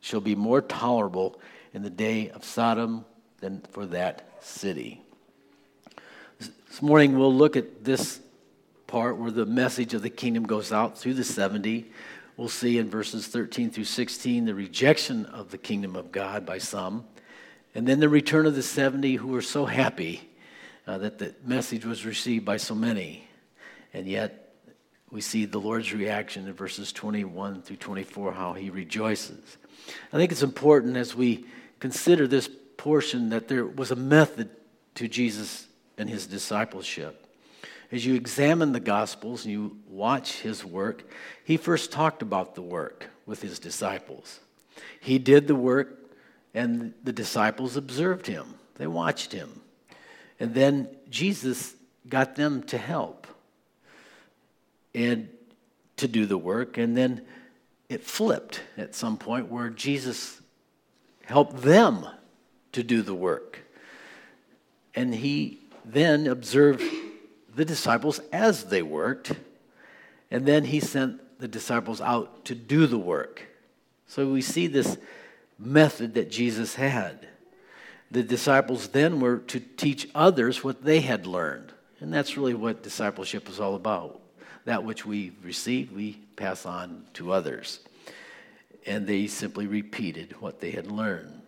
shall 0.00 0.20
be 0.20 0.34
more 0.34 0.60
tolerable 0.60 1.40
in 1.72 1.82
the 1.82 1.90
day 1.90 2.30
of 2.30 2.44
Sodom 2.44 3.04
than 3.40 3.62
for 3.70 3.86
that 3.86 4.28
city. 4.40 5.02
This 6.38 6.82
morning 6.82 7.18
we'll 7.18 7.34
look 7.34 7.56
at 7.56 7.84
this 7.84 8.20
part 8.86 9.16
where 9.16 9.30
the 9.30 9.46
message 9.46 9.94
of 9.94 10.02
the 10.02 10.10
kingdom 10.10 10.44
goes 10.44 10.72
out 10.72 10.98
through 10.98 11.14
the 11.14 11.24
70. 11.24 11.86
We'll 12.36 12.48
see 12.48 12.78
in 12.78 12.90
verses 12.90 13.26
13 13.26 13.70
through 13.70 13.84
16 13.84 14.44
the 14.44 14.54
rejection 14.54 15.24
of 15.26 15.50
the 15.50 15.58
kingdom 15.58 15.96
of 15.96 16.12
God 16.12 16.44
by 16.44 16.58
some, 16.58 17.04
and 17.74 17.86
then 17.86 18.00
the 18.00 18.08
return 18.08 18.46
of 18.46 18.54
the 18.54 18.62
70 18.62 19.16
who 19.16 19.28
were 19.28 19.42
so 19.42 19.64
happy 19.64 20.28
uh, 20.86 20.98
that 20.98 21.18
the 21.18 21.34
message 21.44 21.84
was 21.84 22.04
received 22.04 22.44
by 22.44 22.56
so 22.56 22.74
many. 22.74 23.28
And 23.92 24.06
yet, 24.06 24.54
we 25.10 25.20
see 25.20 25.44
the 25.44 25.58
Lord's 25.58 25.92
reaction 25.92 26.46
in 26.46 26.52
verses 26.52 26.92
21 26.92 27.62
through 27.62 27.76
24, 27.76 28.32
how 28.32 28.52
he 28.52 28.70
rejoices. 28.70 29.56
I 30.12 30.16
think 30.16 30.32
it's 30.32 30.42
important 30.42 30.96
as 30.96 31.14
we 31.14 31.46
consider 31.78 32.26
this 32.26 32.50
portion 32.76 33.30
that 33.30 33.48
there 33.48 33.64
was 33.64 33.90
a 33.90 33.96
method 33.96 34.50
to 34.96 35.08
Jesus 35.08 35.66
and 35.96 36.08
his 36.08 36.26
discipleship 36.26 37.26
as 37.92 38.04
you 38.04 38.14
examine 38.14 38.72
the 38.72 38.80
Gospels 38.80 39.44
and 39.44 39.52
you 39.52 39.76
watch 39.88 40.40
his 40.40 40.64
work, 40.64 41.04
he 41.44 41.56
first 41.56 41.92
talked 41.92 42.22
about 42.22 42.54
the 42.54 42.62
work 42.62 43.08
with 43.26 43.42
his 43.42 43.58
disciples. 43.58 44.40
He 45.00 45.18
did 45.18 45.46
the 45.46 45.54
work, 45.54 46.12
and 46.52 46.94
the 47.04 47.12
disciples 47.12 47.76
observed 47.76 48.26
him, 48.26 48.54
they 48.76 48.86
watched 48.86 49.32
him. 49.32 49.60
And 50.38 50.54
then 50.54 50.88
Jesus 51.08 51.74
got 52.08 52.36
them 52.36 52.62
to 52.64 52.78
help 52.78 53.26
and 54.94 55.28
to 55.96 56.08
do 56.08 56.26
the 56.26 56.38
work. 56.38 56.78
And 56.78 56.96
then 56.96 57.22
it 57.88 58.02
flipped 58.02 58.60
at 58.76 58.94
some 58.94 59.16
point 59.16 59.50
where 59.50 59.70
Jesus 59.70 60.40
helped 61.24 61.62
them 61.62 62.06
to 62.72 62.82
do 62.82 63.02
the 63.02 63.14
work. 63.14 63.60
And 64.94 65.14
he 65.14 65.60
then 65.84 66.26
observed 66.26 66.82
the 67.54 67.64
disciples 67.64 68.20
as 68.32 68.64
they 68.64 68.82
worked, 68.82 69.32
and 70.30 70.44
then 70.44 70.64
he 70.64 70.80
sent 70.80 71.40
the 71.40 71.48
disciples 71.48 72.00
out 72.00 72.44
to 72.44 72.54
do 72.54 72.86
the 72.86 72.98
work. 72.98 73.42
So 74.06 74.30
we 74.30 74.42
see 74.42 74.66
this 74.66 74.98
method 75.58 76.14
that 76.14 76.30
Jesus 76.30 76.74
had. 76.74 77.26
The 78.10 78.22
disciples 78.22 78.88
then 78.88 79.20
were 79.20 79.38
to 79.38 79.60
teach 79.60 80.08
others 80.14 80.62
what 80.62 80.84
they 80.84 81.00
had 81.00 81.26
learned. 81.26 81.72
And 82.00 82.12
that's 82.12 82.36
really 82.36 82.54
what 82.54 82.82
discipleship 82.82 83.48
is 83.48 83.58
all 83.58 83.74
about. 83.74 84.20
That 84.64 84.84
which 84.84 85.06
we 85.06 85.32
receive, 85.42 85.92
we 85.92 86.20
pass 86.36 86.66
on 86.66 87.04
to 87.14 87.32
others. 87.32 87.80
And 88.86 89.06
they 89.06 89.26
simply 89.26 89.66
repeated 89.66 90.40
what 90.40 90.60
they 90.60 90.70
had 90.70 90.90
learned. 90.90 91.42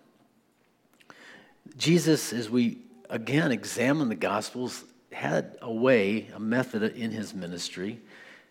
Jesus, 1.77 2.33
as 2.33 2.50
we 2.50 2.79
again 3.09 3.53
examine 3.53 4.09
the 4.09 4.15
Gospels, 4.15 4.85
had 5.12 5.57
a 5.62 5.73
way, 5.73 6.29
a 6.35 6.41
method 6.41 6.83
in 6.83 7.11
his 7.11 7.35
ministry. 7.35 8.00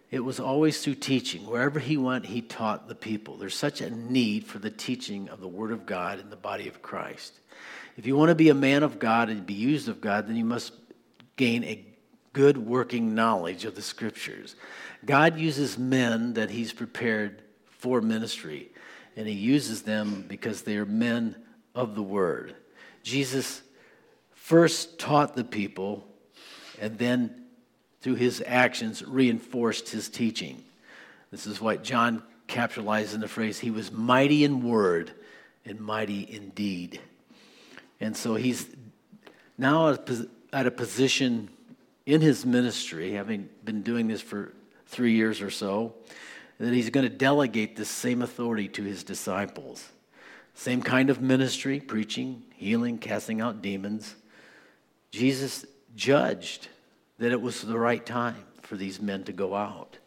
It 0.10 0.22
was 0.22 0.40
always 0.40 0.82
through 0.82 0.96
teaching. 0.96 1.46
Wherever 1.46 1.80
he 1.80 1.98
went, 1.98 2.26
he 2.26 2.42
taught 2.42 2.88
the 2.88 2.96
people. 2.96 3.36
There's 3.36 3.56
such 3.56 3.82
a 3.82 3.90
need 3.90 4.46
for 4.46 4.60
the 4.60 4.72
teaching 4.72 5.28
of 5.30 5.42
the 5.42 5.48
Word 5.48 5.72
of 5.72 5.86
God 5.86 6.20
in 6.20 6.30
the 6.30 6.38
body 6.38 6.68
of 6.68 6.82
Christ. 6.82 7.34
If 7.98 8.06
you 8.06 8.16
want 8.16 8.30
to 8.30 8.36
be 8.36 8.50
a 8.50 8.56
man 8.56 8.84
of 8.84 9.00
God 9.00 9.30
and 9.30 9.46
be 9.46 9.54
used 9.54 9.90
of 9.90 10.00
God, 10.00 10.28
then 10.28 10.36
you 10.36 10.46
must 10.46 10.74
gain 11.36 11.64
a 11.64 11.84
good 12.32 12.58
working 12.58 13.16
knowledge 13.16 13.66
of 13.66 13.76
the 13.76 13.82
Scriptures. 13.82 14.56
God 15.06 15.38
uses 15.38 15.78
men 15.78 16.34
that 16.36 16.52
he's 16.52 16.72
prepared 16.72 17.42
for 17.66 18.00
ministry, 18.00 18.70
and 19.16 19.28
he 19.28 19.34
uses 19.34 19.82
them 19.82 20.26
because 20.28 20.62
they 20.62 20.78
are 20.78 20.86
men 20.86 21.36
of 21.74 21.96
the 21.96 22.04
Word. 22.04 22.56
Jesus 23.04 23.62
first 24.34 25.00
taught 25.00 25.36
the 25.36 25.44
people 25.44 26.08
and 26.80 26.98
then 26.98 27.44
through 28.02 28.16
his 28.16 28.44
actions 28.46 29.04
reinforced 29.04 29.90
his 29.90 30.10
teaching. 30.10 30.64
This 31.32 31.48
is 31.48 31.60
what 31.60 31.84
John 31.84 32.24
capitalized 32.48 33.14
in 33.14 33.20
the 33.20 33.28
phrase, 33.28 33.60
he 33.60 33.72
was 33.72 33.92
mighty 33.92 34.44
in 34.44 34.62
word 34.62 35.12
and 35.66 35.82
mighty 35.82 36.22
in 36.22 36.50
deed. 36.50 37.02
And 38.00 38.16
so 38.16 38.36
he's 38.36 38.68
now 39.58 39.98
at 40.54 40.68
a 40.68 40.72
position 40.72 41.50
in 42.06 42.22
his 42.22 42.46
ministry, 42.46 43.14
having 43.14 43.50
been 43.64 43.82
doing 43.82 44.08
this 44.08 44.22
for 44.22 44.54
three 44.86 45.14
years 45.14 45.42
or 45.42 45.50
so, 45.50 45.94
that 46.60 46.74
he's 46.74 46.90
going 46.90 47.04
to 47.04 47.16
delegate 47.16 47.76
this 47.76 47.90
same 47.90 48.22
authority 48.22 48.68
to 48.70 48.84
his 48.84 49.04
disciples. 49.04 49.90
Same 50.54 50.82
kind 50.82 51.10
of 51.10 51.22
ministry, 51.22 51.80
preaching, 51.80 52.44
healing, 52.56 52.98
casting 52.98 53.42
out 53.42 53.62
demons. 53.62 54.16
Jesus 55.12 55.66
judged 55.96 56.68
that 57.20 57.32
it 57.32 57.42
was 57.42 57.62
the 57.62 57.78
right 57.78 58.04
time 58.04 58.44
for 58.62 58.76
these 58.76 59.02
men 59.02 59.24
to 59.26 59.34
go 59.34 59.56
out. 59.56 59.98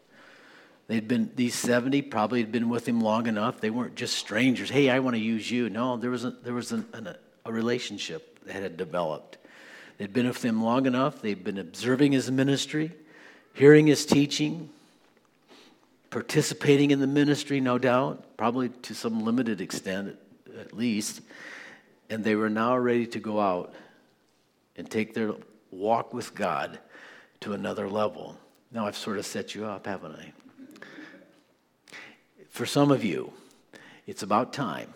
They'd 0.87 1.07
been, 1.07 1.31
these 1.35 1.55
70 1.55 2.01
probably 2.03 2.41
had 2.41 2.51
been 2.51 2.67
with 2.67 2.85
him 2.85 2.99
long 2.99 3.27
enough. 3.27 3.61
They 3.61 3.69
weren't 3.69 3.95
just 3.95 4.15
strangers. 4.17 4.69
Hey, 4.69 4.89
I 4.89 4.99
want 4.99 5.15
to 5.15 5.21
use 5.21 5.49
you. 5.49 5.69
No, 5.69 5.95
there 5.95 6.09
was, 6.09 6.25
a, 6.25 6.31
there 6.31 6.53
was 6.53 6.73
an, 6.73 6.85
an, 6.91 7.15
relationship 7.51 8.43
that 8.45 8.61
had 8.61 8.77
developed. 8.77 9.37
They'd 9.97 10.13
been 10.13 10.27
with 10.27 10.43
him 10.43 10.63
long 10.63 10.85
enough. 10.85 11.21
They'd 11.21 11.43
been 11.43 11.59
observing 11.59 12.13
his 12.13 12.31
ministry, 12.31 12.91
hearing 13.53 13.87
his 13.87 14.05
teaching, 14.05 14.69
participating 16.09 16.91
in 16.91 16.99
the 16.99 17.07
ministry, 17.07 17.61
no 17.61 17.77
doubt, 17.77 18.37
probably 18.37 18.69
to 18.69 18.95
some 18.95 19.23
limited 19.23 19.61
extent 19.61 20.17
at 20.59 20.73
least. 20.73 21.21
And 22.09 22.23
they 22.23 22.35
were 22.35 22.49
now 22.49 22.77
ready 22.77 23.05
to 23.07 23.19
go 23.19 23.39
out 23.39 23.73
and 24.75 24.89
take 24.89 25.13
their 25.13 25.33
walk 25.69 26.13
with 26.13 26.33
God 26.33 26.79
to 27.41 27.53
another 27.53 27.87
level. 27.87 28.37
Now 28.71 28.87
I've 28.87 28.97
sort 28.97 29.17
of 29.17 29.25
set 29.25 29.55
you 29.55 29.65
up, 29.65 29.85
haven't 29.85 30.15
I? 30.15 30.33
For 32.49 32.65
some 32.65 32.91
of 32.91 33.03
you, 33.03 33.31
it's 34.07 34.23
about 34.23 34.51
time 34.51 34.93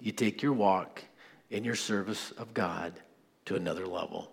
you 0.00 0.12
take 0.12 0.42
your 0.42 0.52
walk 0.52 1.02
in 1.50 1.64
your 1.64 1.74
service 1.74 2.32
of 2.32 2.54
God 2.54 2.92
to 3.46 3.56
another 3.56 3.86
level. 3.86 4.30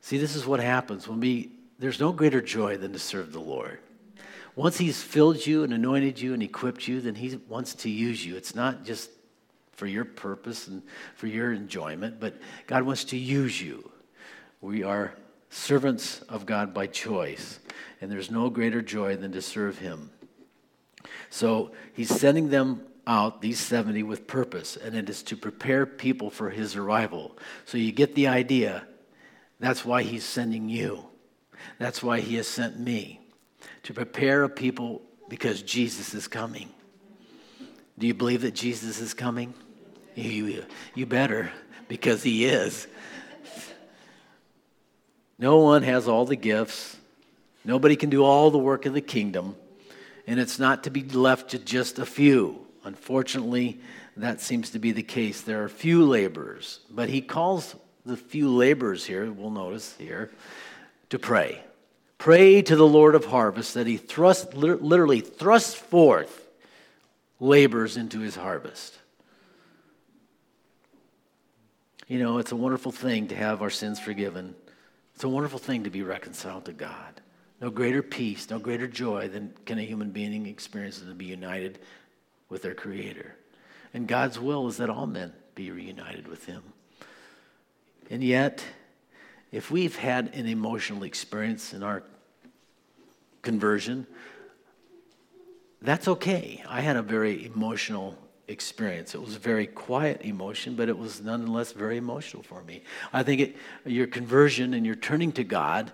See, 0.00 0.18
this 0.18 0.34
is 0.34 0.46
what 0.46 0.60
happens 0.60 1.06
when 1.06 1.20
we, 1.20 1.52
there's 1.78 2.00
no 2.00 2.12
greater 2.12 2.40
joy 2.40 2.76
than 2.76 2.92
to 2.92 2.98
serve 2.98 3.32
the 3.32 3.40
Lord. 3.40 3.80
Once 4.56 4.78
He's 4.78 5.02
filled 5.02 5.46
you 5.46 5.62
and 5.62 5.72
anointed 5.72 6.20
you 6.20 6.34
and 6.34 6.42
equipped 6.42 6.88
you, 6.88 7.00
then 7.00 7.14
He 7.14 7.38
wants 7.48 7.74
to 7.76 7.90
use 7.90 8.24
you. 8.24 8.36
It's 8.36 8.54
not 8.54 8.84
just 8.84 9.10
for 9.72 9.86
your 9.86 10.04
purpose 10.04 10.68
and 10.68 10.82
for 11.14 11.26
your 11.26 11.52
enjoyment, 11.52 12.20
but 12.20 12.34
God 12.66 12.82
wants 12.82 13.04
to 13.04 13.16
use 13.16 13.60
you. 13.60 13.90
We 14.60 14.82
are 14.82 15.14
servants 15.50 16.20
of 16.22 16.46
God 16.46 16.74
by 16.74 16.86
choice, 16.86 17.58
and 18.00 18.10
there's 18.10 18.30
no 18.30 18.50
greater 18.50 18.82
joy 18.82 19.16
than 19.16 19.32
to 19.32 19.42
serve 19.42 19.78
Him. 19.78 20.10
So 21.30 21.72
He's 21.94 22.10
sending 22.10 22.50
them 22.50 22.82
out 23.06 23.40
these 23.40 23.58
70 23.58 24.02
with 24.02 24.26
purpose, 24.26 24.76
and 24.76 24.94
it 24.94 25.08
is 25.08 25.22
to 25.24 25.36
prepare 25.36 25.86
people 25.86 26.30
for 26.30 26.50
his 26.50 26.76
arrival. 26.76 27.36
So 27.64 27.78
you 27.78 27.92
get 27.92 28.14
the 28.14 28.28
idea. 28.28 28.86
That's 29.58 29.84
why 29.84 30.02
he's 30.02 30.24
sending 30.24 30.68
you. 30.68 31.06
That's 31.78 32.02
why 32.02 32.20
he 32.20 32.36
has 32.36 32.46
sent 32.46 32.78
me 32.78 33.20
to 33.82 33.94
prepare 33.94 34.44
a 34.44 34.48
people 34.48 35.02
because 35.28 35.62
Jesus 35.62 36.14
is 36.14 36.28
coming. 36.28 36.68
Do 37.98 38.06
you 38.06 38.14
believe 38.14 38.42
that 38.42 38.54
Jesus 38.54 39.00
is 39.00 39.14
coming? 39.14 39.54
You, 40.14 40.64
you 40.94 41.06
better, 41.06 41.52
because 41.88 42.22
he 42.22 42.46
is. 42.46 42.86
No 45.38 45.58
one 45.58 45.82
has 45.82 46.08
all 46.08 46.26
the 46.26 46.36
gifts. 46.36 46.96
Nobody 47.64 47.96
can 47.96 48.10
do 48.10 48.24
all 48.24 48.50
the 48.50 48.58
work 48.58 48.86
of 48.86 48.94
the 48.94 49.00
kingdom. 49.00 49.56
And 50.26 50.38
it's 50.38 50.58
not 50.58 50.84
to 50.84 50.90
be 50.90 51.02
left 51.02 51.50
to 51.50 51.58
just 51.58 51.98
a 51.98 52.06
few. 52.06 52.66
Unfortunately, 52.84 53.80
that 54.16 54.40
seems 54.40 54.70
to 54.70 54.78
be 54.78 54.92
the 54.92 55.02
case. 55.02 55.42
There 55.42 55.62
are 55.62 55.68
few 55.68 56.04
laborers, 56.04 56.80
but 56.90 57.08
he 57.08 57.20
calls 57.20 57.76
the 58.06 58.16
few 58.16 58.48
laborers 58.50 59.04
here, 59.04 59.30
we'll 59.30 59.50
notice 59.50 59.94
here, 59.98 60.30
to 61.10 61.18
pray. 61.18 61.62
Pray 62.18 62.62
to 62.62 62.76
the 62.76 62.86
Lord 62.86 63.14
of 63.14 63.26
harvest 63.26 63.74
that 63.74 63.86
he 63.86 63.96
thrust, 63.96 64.54
literally 64.54 65.20
thrusts 65.20 65.74
forth 65.74 66.48
laborers 67.38 67.96
into 67.96 68.20
his 68.20 68.36
harvest. 68.36 68.98
You 72.06 72.18
know, 72.18 72.38
it's 72.38 72.52
a 72.52 72.56
wonderful 72.56 72.92
thing 72.92 73.28
to 73.28 73.36
have 73.36 73.62
our 73.62 73.70
sins 73.70 74.00
forgiven. 74.00 74.54
It's 75.14 75.24
a 75.24 75.28
wonderful 75.28 75.58
thing 75.58 75.84
to 75.84 75.90
be 75.90 76.02
reconciled 76.02 76.64
to 76.64 76.72
God. 76.72 77.20
No 77.60 77.70
greater 77.70 78.02
peace, 78.02 78.48
no 78.50 78.58
greater 78.58 78.86
joy 78.86 79.28
than 79.28 79.52
can 79.64 79.78
a 79.78 79.82
human 79.82 80.10
being 80.10 80.46
experience 80.46 80.98
than 80.98 81.08
to 81.08 81.14
be 81.14 81.26
united 81.26 81.78
with 82.50 82.62
their 82.62 82.74
Creator. 82.74 83.34
And 83.94 84.06
God's 84.06 84.38
will 84.38 84.68
is 84.68 84.76
that 84.76 84.90
all 84.90 85.06
men 85.06 85.32
be 85.54 85.70
reunited 85.70 86.28
with 86.28 86.44
Him. 86.44 86.62
And 88.10 88.22
yet, 88.22 88.62
if 89.52 89.70
we've 89.70 89.96
had 89.96 90.34
an 90.34 90.46
emotional 90.46 91.04
experience 91.04 91.72
in 91.72 91.82
our 91.82 92.02
conversion, 93.42 94.06
that's 95.80 96.08
okay. 96.08 96.62
I 96.68 96.82
had 96.82 96.96
a 96.96 97.02
very 97.02 97.46
emotional 97.46 98.18
experience. 98.48 99.14
It 99.14 99.22
was 99.22 99.36
a 99.36 99.38
very 99.38 99.66
quiet 99.66 100.22
emotion, 100.22 100.74
but 100.74 100.88
it 100.88 100.98
was 100.98 101.22
nonetheless 101.22 101.72
very 101.72 101.96
emotional 101.96 102.42
for 102.42 102.62
me. 102.64 102.82
I 103.12 103.22
think 103.22 103.40
it, 103.40 103.56
your 103.86 104.06
conversion 104.06 104.74
and 104.74 104.84
your 104.84 104.96
turning 104.96 105.32
to 105.32 105.44
God 105.44 105.92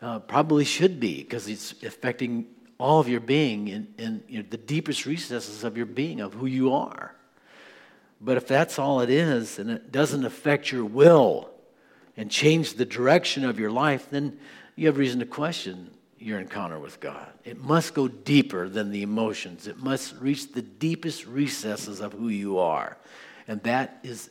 uh, 0.00 0.20
probably 0.20 0.64
should 0.64 1.00
be 1.00 1.22
because 1.22 1.48
it's 1.48 1.72
affecting 1.82 2.46
all 2.78 3.00
of 3.00 3.08
your 3.08 3.20
being 3.20 3.68
in, 3.68 3.94
in 3.98 4.22
you 4.28 4.38
know, 4.38 4.46
the 4.48 4.56
deepest 4.56 5.04
recesses 5.04 5.64
of 5.64 5.76
your 5.76 5.86
being, 5.86 6.20
of 6.20 6.34
who 6.34 6.46
you 6.46 6.72
are. 6.72 7.14
But 8.20 8.36
if 8.36 8.46
that's 8.46 8.78
all 8.78 9.00
it 9.00 9.10
is 9.10 9.58
and 9.58 9.70
it 9.70 9.92
doesn't 9.92 10.24
affect 10.24 10.72
your 10.72 10.84
will 10.84 11.50
and 12.16 12.30
change 12.30 12.74
the 12.74 12.84
direction 12.84 13.44
of 13.44 13.58
your 13.58 13.70
life, 13.70 14.08
then 14.10 14.38
you 14.76 14.86
have 14.86 14.98
reason 14.98 15.20
to 15.20 15.26
question 15.26 15.90
your 16.18 16.40
encounter 16.40 16.78
with 16.78 16.98
God. 17.00 17.28
It 17.44 17.58
must 17.58 17.94
go 17.94 18.08
deeper 18.08 18.68
than 18.68 18.90
the 18.90 19.02
emotions, 19.02 19.66
it 19.66 19.78
must 19.78 20.14
reach 20.16 20.52
the 20.52 20.62
deepest 20.62 21.26
recesses 21.26 22.00
of 22.00 22.12
who 22.12 22.28
you 22.28 22.58
are. 22.58 22.96
And 23.46 23.62
that 23.62 24.00
is 24.02 24.30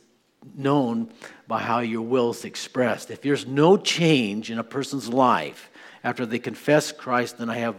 known 0.54 1.10
by 1.46 1.60
how 1.60 1.80
your 1.80 2.02
will 2.02 2.30
is 2.30 2.44
expressed. 2.44 3.10
If 3.10 3.22
there's 3.22 3.46
no 3.46 3.76
change 3.76 4.50
in 4.50 4.58
a 4.58 4.64
person's 4.64 5.08
life 5.08 5.70
after 6.04 6.24
they 6.24 6.38
confess 6.38 6.92
Christ, 6.92 7.38
then 7.38 7.50
I 7.50 7.56
have 7.56 7.74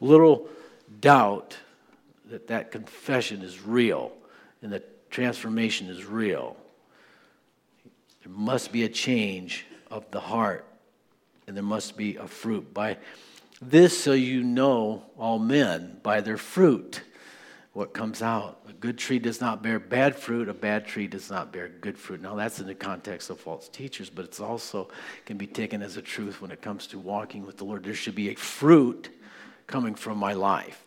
little 0.00 0.48
doubt 1.00 1.56
that 2.30 2.48
that 2.48 2.70
confession 2.70 3.42
is 3.42 3.60
real 3.60 4.12
and 4.62 4.72
that 4.72 5.10
transformation 5.10 5.88
is 5.88 6.04
real. 6.04 6.56
There 8.24 8.32
must 8.32 8.72
be 8.72 8.84
a 8.84 8.88
change 8.88 9.66
of 9.90 10.10
the 10.10 10.20
heart, 10.20 10.64
and 11.46 11.56
there 11.56 11.64
must 11.64 11.96
be 11.96 12.16
a 12.16 12.26
fruit. 12.26 12.72
By 12.72 12.98
this, 13.60 13.98
so 14.02 14.12
you 14.12 14.42
know 14.42 15.02
all 15.18 15.38
men 15.38 15.98
by 16.02 16.20
their 16.20 16.36
fruit 16.36 17.02
what 17.72 17.92
comes 17.92 18.20
out. 18.20 18.60
A 18.68 18.72
good 18.72 18.98
tree 18.98 19.18
does 19.18 19.40
not 19.40 19.62
bear 19.62 19.78
bad 19.78 20.16
fruit, 20.16 20.48
a 20.48 20.54
bad 20.54 20.86
tree 20.86 21.06
does 21.06 21.30
not 21.30 21.52
bear 21.52 21.68
good 21.68 21.96
fruit. 21.96 22.20
Now, 22.20 22.34
that's 22.34 22.60
in 22.60 22.66
the 22.66 22.74
context 22.74 23.30
of 23.30 23.40
false 23.40 23.68
teachers, 23.68 24.10
but 24.10 24.24
it's 24.24 24.40
also 24.40 24.88
can 25.24 25.36
be 25.36 25.46
taken 25.46 25.82
as 25.82 25.96
a 25.96 26.02
truth 26.02 26.40
when 26.40 26.50
it 26.50 26.60
comes 26.60 26.86
to 26.88 26.98
walking 26.98 27.46
with 27.46 27.56
the 27.56 27.64
Lord. 27.64 27.84
There 27.84 27.94
should 27.94 28.14
be 28.14 28.30
a 28.30 28.34
fruit 28.34 29.10
coming 29.70 29.94
from 29.94 30.18
my 30.18 30.32
life, 30.32 30.84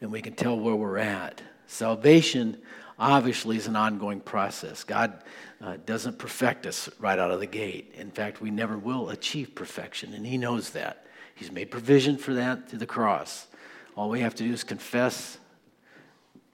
and 0.00 0.12
we 0.12 0.22
can 0.22 0.34
tell 0.34 0.58
where 0.58 0.76
we're 0.76 0.98
at. 0.98 1.42
Salvation 1.66 2.56
obviously 2.96 3.56
is 3.56 3.66
an 3.66 3.74
ongoing 3.74 4.20
process. 4.20 4.84
God 4.84 5.24
uh, 5.60 5.78
doesn't 5.84 6.16
perfect 6.16 6.64
us 6.64 6.88
right 7.00 7.18
out 7.18 7.32
of 7.32 7.40
the 7.40 7.46
gate. 7.46 7.92
In 7.96 8.12
fact, 8.12 8.40
we 8.40 8.52
never 8.52 8.78
will 8.78 9.10
achieve 9.10 9.56
perfection, 9.56 10.14
and 10.14 10.24
He 10.24 10.38
knows 10.38 10.70
that. 10.70 11.06
He's 11.34 11.50
made 11.50 11.72
provision 11.72 12.18
for 12.18 12.34
that 12.34 12.68
through 12.68 12.78
the 12.78 12.86
cross. 12.86 13.48
All 13.96 14.08
we 14.08 14.20
have 14.20 14.36
to 14.36 14.44
do 14.44 14.52
is 14.52 14.62
confess 14.62 15.38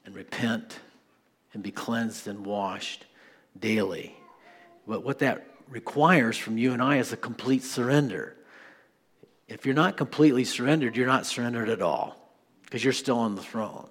and 0.06 0.14
repent 0.14 0.78
and 1.52 1.62
be 1.62 1.70
cleansed 1.70 2.26
and 2.26 2.46
washed 2.46 3.04
daily. 3.60 4.16
But 4.86 5.04
what 5.04 5.18
that 5.18 5.46
requires 5.68 6.38
from 6.38 6.56
you 6.56 6.72
and 6.72 6.80
I 6.80 6.96
is 6.96 7.12
a 7.12 7.18
complete 7.18 7.64
surrender. 7.64 8.34
If 9.48 9.64
you're 9.64 9.74
not 9.74 9.96
completely 9.96 10.44
surrendered, 10.44 10.96
you're 10.96 11.06
not 11.06 11.26
surrendered 11.26 11.70
at 11.70 11.80
all 11.80 12.16
because 12.64 12.84
you're 12.84 12.92
still 12.92 13.18
on 13.18 13.34
the 13.34 13.42
throne. 13.42 13.88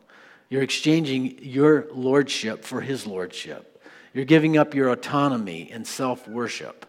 You're 0.50 0.62
exchanging 0.62 1.39
your 1.41 1.88
lordship 1.91 2.63
for 2.63 2.80
his 2.80 3.06
lordship. 3.06 3.84
You're 4.13 4.26
giving 4.26 4.58
up 4.58 4.74
your 4.74 4.89
autonomy 4.89 5.70
and 5.72 5.86
self 5.86 6.28
worship 6.28 6.86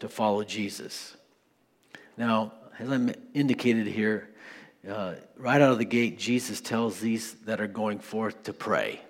to 0.00 0.08
follow 0.08 0.42
Jesus. 0.42 1.16
Now, 2.16 2.52
as 2.78 2.90
I'm 2.90 3.12
indicated 3.34 3.86
here, 3.86 4.28
uh, 4.88 5.14
right 5.36 5.60
out 5.60 5.72
of 5.72 5.78
the 5.78 5.84
gate, 5.84 6.18
Jesus 6.18 6.60
tells 6.60 6.98
these 6.98 7.34
that 7.44 7.60
are 7.60 7.68
going 7.68 8.00
forth 8.00 8.42
to 8.44 8.52
pray. 8.52 9.00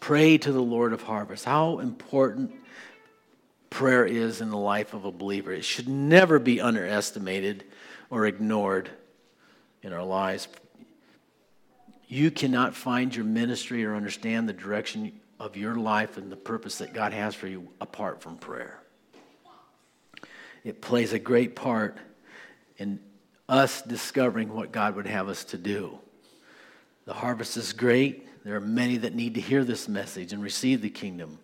Pray 0.00 0.38
to 0.38 0.52
the 0.52 0.62
Lord 0.62 0.92
of 0.92 1.02
harvest. 1.02 1.44
How 1.44 1.78
important 1.80 2.52
prayer 3.70 4.06
is 4.06 4.40
in 4.40 4.50
the 4.50 4.56
life 4.56 4.94
of 4.94 5.04
a 5.04 5.12
believer. 5.12 5.52
It 5.52 5.64
should 5.64 5.88
never 5.88 6.38
be 6.38 6.60
underestimated 6.60 7.64
or 8.10 8.26
ignored 8.26 8.90
in 9.82 9.92
our 9.92 10.04
lives. 10.04 10.48
You 12.08 12.30
cannot 12.30 12.74
find 12.74 13.14
your 13.14 13.24
ministry 13.24 13.84
or 13.84 13.94
understand 13.94 14.48
the 14.48 14.52
direction 14.52 15.20
of 15.38 15.56
your 15.56 15.74
life 15.74 16.16
and 16.16 16.30
the 16.30 16.36
purpose 16.36 16.78
that 16.78 16.94
God 16.94 17.12
has 17.12 17.34
for 17.34 17.46
you 17.46 17.68
apart 17.80 18.22
from 18.22 18.36
prayer. 18.36 18.80
It 20.64 20.80
plays 20.80 21.12
a 21.12 21.18
great 21.18 21.54
part 21.54 21.98
in 22.78 23.00
us 23.48 23.82
discovering 23.82 24.52
what 24.52 24.72
God 24.72 24.96
would 24.96 25.06
have 25.06 25.28
us 25.28 25.44
to 25.46 25.58
do. 25.58 25.98
The 27.04 27.14
harvest 27.14 27.56
is 27.56 27.72
great. 27.72 28.26
There 28.44 28.56
are 28.56 28.60
many 28.60 28.96
that 28.98 29.14
need 29.14 29.34
to 29.34 29.40
hear 29.40 29.64
this 29.64 29.88
message 29.88 30.32
and 30.32 30.42
receive 30.42 30.82
the 30.82 30.90
kingdom. 30.90 31.38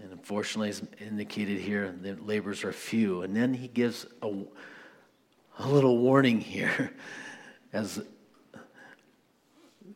And 0.00 0.10
unfortunately, 0.10 0.70
as 0.70 0.82
indicated 1.00 1.60
here, 1.60 1.94
the 2.00 2.14
laborers 2.14 2.64
are 2.64 2.72
few. 2.72 3.22
And 3.22 3.36
then 3.36 3.54
he 3.54 3.68
gives 3.68 4.06
a, 4.20 4.32
a 5.64 5.68
little 5.68 5.98
warning 5.98 6.40
here 6.40 6.92
as 7.72 8.02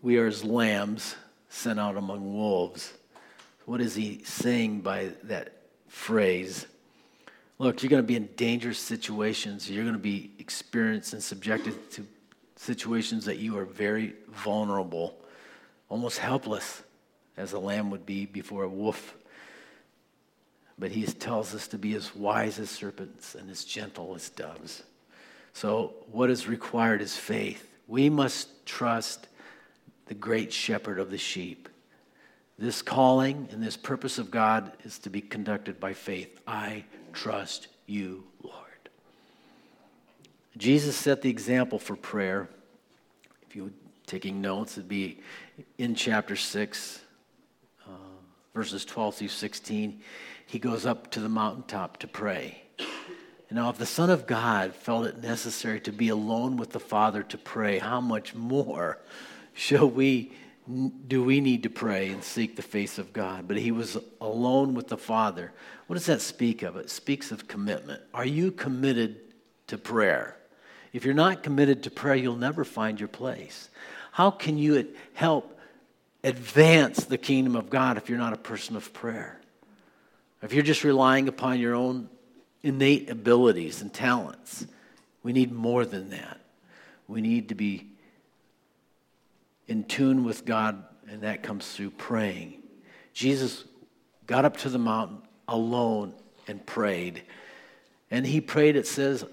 we 0.01 0.19
are 0.19 0.27
as 0.27 0.45
lambs 0.45 1.17
sent 1.49 1.81
out 1.81 1.97
among 1.97 2.35
wolves. 2.35 2.93
What 3.65 3.81
is 3.81 3.95
he 3.95 4.23
saying 4.23 4.83
by 4.83 5.11
that 5.25 5.53
phrase? 5.89 6.67
Look, 7.59 7.83
you're 7.83 7.91
going 7.91 8.03
to 8.03 8.07
be 8.07 8.15
in 8.15 8.29
dangerous 8.37 8.79
situations. 8.79 9.69
You're 9.69 9.83
going 9.83 9.97
to 9.97 9.99
be 9.99 10.31
experienced 10.39 11.15
and 11.15 11.23
subjected 11.23 11.91
to 11.93 12.07
situations 12.55 13.25
that 13.25 13.39
you 13.39 13.59
are 13.59 13.65
very 13.65 14.15
vulnerable, 14.29 15.19
almost 15.89 16.19
helpless, 16.19 16.83
as 17.37 17.55
a 17.55 17.59
lamb 17.59 17.91
would 17.91 18.07
be 18.07 18.25
before 18.25 18.63
a 18.63 18.69
wolf. 18.69 19.17
But 20.79 20.93
he 20.93 21.05
tells 21.07 21.55
us 21.55 21.67
to 21.69 21.79
be 21.79 21.95
as 21.95 22.15
wise 22.15 22.61
as 22.61 22.71
serpents 22.71 23.35
and 23.35 23.51
as 23.51 23.65
gentle 23.65 24.15
as 24.15 24.29
doves. 24.29 24.85
So, 25.57 25.95
what 26.13 26.29
is 26.29 26.47
required 26.47 27.01
is 27.01 27.17
faith. 27.17 27.67
We 27.89 28.11
must 28.11 28.67
trust 28.67 29.27
the 30.05 30.13
great 30.13 30.53
shepherd 30.53 30.99
of 30.99 31.11
the 31.11 31.17
sheep. 31.17 31.71
This 32.59 32.83
calling 32.83 33.49
and 33.51 33.63
this 33.63 33.75
purpose 33.75 34.19
of 34.19 34.31
God 34.31 34.73
is 34.85 34.99
to 34.99 35.09
be 35.09 35.23
conducted 35.23 35.81
by 35.81 35.95
faith. 35.95 36.43
I 36.47 36.85
trust 37.15 37.69
you, 37.87 38.25
Lord. 38.43 38.91
Jesus 40.59 40.95
set 40.95 41.23
the 41.23 41.31
example 41.31 41.79
for 41.79 41.97
prayer. 41.97 42.51
If 43.49 43.57
you 43.57 43.65
were 43.65 43.73
taking 44.05 44.43
notes, 44.43 44.77
it'd 44.77 44.91
be 44.91 45.21
in 45.79 45.95
chapter 45.95 46.37
6, 46.37 47.01
uh, 47.87 47.91
verses 48.55 48.85
12 48.85 49.15
through 49.15 49.29
16. 49.29 50.03
He 50.45 50.59
goes 50.59 50.85
up 50.85 51.11
to 51.13 51.21
the 51.21 51.31
mountaintop 51.31 51.97
to 52.01 52.07
pray. 52.07 52.66
Now, 53.51 53.71
if 53.71 53.79
the 53.79 53.87
Son 53.87 54.11
of 54.11 54.27
God 54.27 54.75
felt 54.75 55.07
it 55.07 55.23
necessary 55.23 55.81
to 55.81 55.93
be 55.93 56.09
alone 56.09 56.57
with 56.57 56.71
the 56.71 56.81
Father 56.81 57.23
to 57.23 57.39
pray, 57.39 57.79
how 57.79 58.01
much 58.01 58.35
more 58.35 58.99
shall 59.55 59.89
we 59.89 60.33
do 61.07 61.23
we 61.23 61.41
need 61.41 61.63
to 61.63 61.71
pray 61.71 62.09
and 62.11 62.23
seek 62.25 62.57
the 62.57 62.63
face 62.63 62.99
of 62.99 63.13
God. 63.13 63.47
But 63.47 63.57
he 63.57 63.71
was 63.71 63.97
alone 64.21 64.75
with 64.75 64.89
the 64.89 64.97
Father. 64.97 65.53
What 65.87 65.95
does 65.95 66.07
that 66.07 66.21
speak 66.21 66.63
of? 66.63 66.77
It 66.77 66.91
speaks 66.91 67.31
of 67.31 67.47
commitment. 67.47 68.03
Are 68.13 68.27
you 68.27 68.51
committed 68.51 69.21
to 69.69 69.79
prayer? 69.79 70.37
If 70.93 71.05
you're 71.05 71.15
not 71.15 71.43
committed 71.43 71.85
to 71.85 71.91
prayer, 71.91 72.17
you'll 72.17 72.37
never 72.37 72.65
find 72.65 72.99
your 72.99 73.09
place. 73.09 73.69
How 74.11 74.31
can 74.31 74.59
you 74.59 74.89
help 75.15 75.59
advance 76.25 77.05
the 77.05 77.19
kingdom 77.19 77.55
of 77.55 77.71
God 77.71 77.97
if 77.97 78.09
you're 78.09 78.19
not 78.19 78.33
a 78.33 78.39
person 78.39 78.75
of 78.75 78.93
prayer? 78.93 79.41
If 80.43 80.53
you're 80.53 80.65
just 80.65 80.85
relying 80.85 81.29
upon 81.29 81.61
your 81.61 81.75
own 81.75 82.09
innate 82.67 83.09
abilities 83.09 83.81
and 83.81 83.93
talents, 83.93 84.67
we 85.23 85.33
need 85.33 85.53
more 85.53 85.85
than 85.85 86.11
that. 86.11 86.41
We 87.07 87.21
need 87.21 87.51
to 87.51 87.55
be 87.55 87.87
in 89.69 89.85
tune 89.85 90.25
with 90.25 90.45
God, 90.45 90.83
and 91.09 91.23
that 91.23 91.43
comes 91.43 91.71
through 91.73 91.91
praying. 91.91 92.63
Jesus 93.13 93.65
got 94.27 94.45
up 94.45 94.57
to 94.59 94.69
the 94.69 94.79
mountain 94.79 95.19
alone 95.47 96.13
and 96.49 96.65
prayed. 96.67 97.23
And 98.11 98.27
he 98.27 98.41
prayed, 98.41 98.77
it 98.77 98.87
says, 98.87 99.25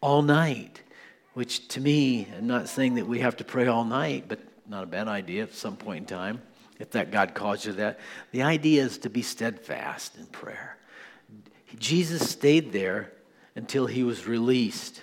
all 0.00 0.22
night, 0.22 0.82
which 1.34 1.68
to 1.68 1.80
me, 1.80 2.26
I'm 2.36 2.46
not 2.46 2.68
saying 2.68 2.96
that 2.96 3.06
we 3.06 3.20
have 3.20 3.36
to 3.36 3.44
pray 3.44 3.66
all 3.66 3.84
night, 3.84 4.24
but 4.28 4.40
not 4.68 4.82
a 4.82 4.86
bad 4.86 5.08
idea 5.08 5.44
at 5.44 5.54
some 5.54 5.76
point 5.76 5.98
in 5.98 6.06
time, 6.06 6.42
if 6.78 6.90
that 6.90 7.10
God 7.10 7.34
calls 7.34 7.64
you 7.64 7.72
that. 7.74 8.00
The 8.32 8.42
idea 8.42 8.82
is 8.82 8.98
to 8.98 9.10
be 9.10 9.22
steadfast 9.22 10.16
in 10.16 10.26
prayer. 10.26 10.76
Jesus 11.78 12.28
stayed 12.28 12.72
there 12.72 13.12
until 13.54 13.86
he 13.86 14.02
was 14.02 14.26
released. 14.26 15.02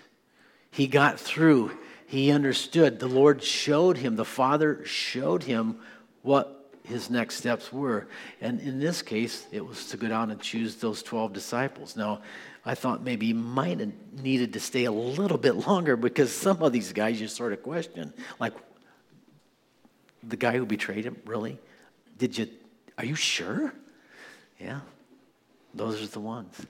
He 0.71 0.87
got 0.87 1.19
through 1.19 1.71
he 2.07 2.31
understood. 2.31 2.99
The 2.99 3.07
Lord 3.07 3.43
showed 3.43 3.97
him, 3.97 4.15
the 4.15 4.25
Father 4.25 4.83
showed 4.85 5.43
him 5.43 5.77
what 6.21 6.71
his 6.83 7.09
next 7.09 7.35
steps 7.35 7.71
were. 7.71 8.07
And 8.39 8.61
in 8.61 8.79
this 8.79 9.01
case, 9.01 9.45
it 9.51 9.65
was 9.65 9.89
to 9.89 9.97
go 9.97 10.07
down 10.07 10.31
and 10.31 10.39
choose 10.39 10.77
those 10.77 11.03
12 11.03 11.33
disciples. 11.33 11.97
Now, 11.97 12.21
I 12.65 12.75
thought 12.75 13.03
maybe 13.03 13.27
he 13.27 13.33
might 13.33 13.81
have 13.81 13.91
needed 14.23 14.53
to 14.53 14.61
stay 14.61 14.85
a 14.85 14.91
little 14.91 15.37
bit 15.37 15.67
longer 15.67 15.97
because 15.97 16.31
some 16.31 16.63
of 16.63 16.71
these 16.71 16.93
guys 16.93 17.19
you 17.19 17.27
sort 17.27 17.51
of 17.51 17.61
question. 17.61 18.13
Like, 18.39 18.53
the 20.23 20.37
guy 20.37 20.57
who 20.57 20.65
betrayed 20.65 21.03
him, 21.03 21.17
really? 21.25 21.59
Did 22.17 22.37
you, 22.37 22.47
are 22.97 23.05
you 23.05 23.15
sure? 23.15 23.73
Yeah, 24.59 24.79
those 25.77 26.01
are 26.01 26.07
the 26.07 26.19
ones. 26.19 26.65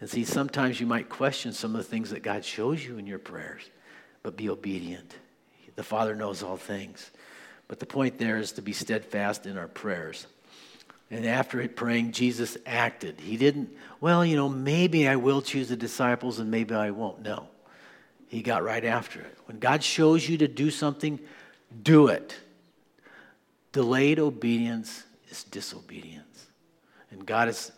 And 0.00 0.10
see, 0.10 0.24
sometimes 0.24 0.80
you 0.80 0.86
might 0.86 1.08
question 1.08 1.52
some 1.52 1.76
of 1.76 1.78
the 1.78 1.88
things 1.88 2.10
that 2.10 2.22
God 2.22 2.44
shows 2.44 2.84
you 2.84 2.98
in 2.98 3.06
your 3.06 3.18
prayers 3.18 3.62
but 4.22 4.36
be 4.36 4.48
obedient. 4.48 5.16
The 5.74 5.82
Father 5.82 6.14
knows 6.14 6.42
all 6.42 6.56
things. 6.56 7.10
But 7.68 7.80
the 7.80 7.86
point 7.86 8.18
there 8.18 8.36
is 8.36 8.52
to 8.52 8.62
be 8.62 8.72
steadfast 8.72 9.46
in 9.46 9.56
our 9.56 9.68
prayers. 9.68 10.26
And 11.10 11.26
after 11.26 11.66
praying, 11.68 12.12
Jesus 12.12 12.56
acted. 12.66 13.20
He 13.20 13.36
didn't, 13.36 13.70
well, 14.00 14.24
you 14.24 14.36
know, 14.36 14.48
maybe 14.48 15.08
I 15.08 15.16
will 15.16 15.42
choose 15.42 15.68
the 15.68 15.76
disciples 15.76 16.38
and 16.38 16.50
maybe 16.50 16.74
I 16.74 16.90
won't. 16.90 17.22
No. 17.22 17.48
He 18.28 18.42
got 18.42 18.64
right 18.64 18.84
after 18.84 19.20
it. 19.20 19.38
When 19.46 19.58
God 19.58 19.82
shows 19.82 20.26
you 20.28 20.38
to 20.38 20.48
do 20.48 20.70
something, 20.70 21.18
do 21.82 22.08
it. 22.08 22.34
Delayed 23.72 24.18
obedience 24.18 25.04
is 25.28 25.44
disobedience. 25.44 26.46
And 27.10 27.26
God 27.26 27.48
is, 27.48 27.72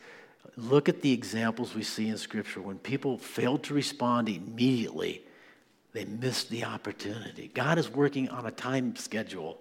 look 0.56 0.88
at 0.88 1.02
the 1.02 1.12
examples 1.12 1.74
we 1.74 1.82
see 1.82 2.08
in 2.08 2.18
Scripture. 2.18 2.60
When 2.60 2.78
people 2.78 3.18
failed 3.18 3.64
to 3.64 3.74
respond 3.74 4.28
immediately, 4.28 5.22
they 5.92 6.04
missed 6.04 6.50
the 6.50 6.64
opportunity. 6.64 7.50
God 7.54 7.78
is 7.78 7.90
working 7.90 8.28
on 8.28 8.46
a 8.46 8.50
time 8.50 8.96
schedule, 8.96 9.58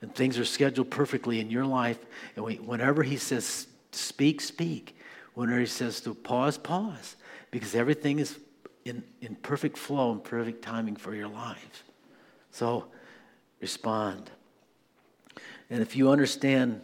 and 0.00 0.14
things 0.14 0.38
are 0.38 0.44
scheduled 0.44 0.90
perfectly 0.90 1.40
in 1.40 1.50
your 1.50 1.66
life. 1.66 1.98
And 2.36 2.44
we, 2.44 2.56
whenever 2.56 3.02
He 3.02 3.16
says 3.16 3.66
speak, 3.92 4.40
speak. 4.40 4.96
Whenever 5.34 5.60
He 5.60 5.66
says 5.66 6.00
to 6.02 6.14
pause, 6.14 6.58
pause. 6.58 7.16
Because 7.50 7.74
everything 7.74 8.18
is 8.18 8.38
in, 8.84 9.02
in 9.20 9.34
perfect 9.36 9.78
flow 9.78 10.12
and 10.12 10.22
perfect 10.22 10.62
timing 10.62 10.96
for 10.96 11.14
your 11.14 11.28
life. 11.28 11.84
So 12.50 12.86
respond. 13.60 14.30
And 15.70 15.80
if 15.80 15.96
you 15.96 16.10
understand 16.10 16.80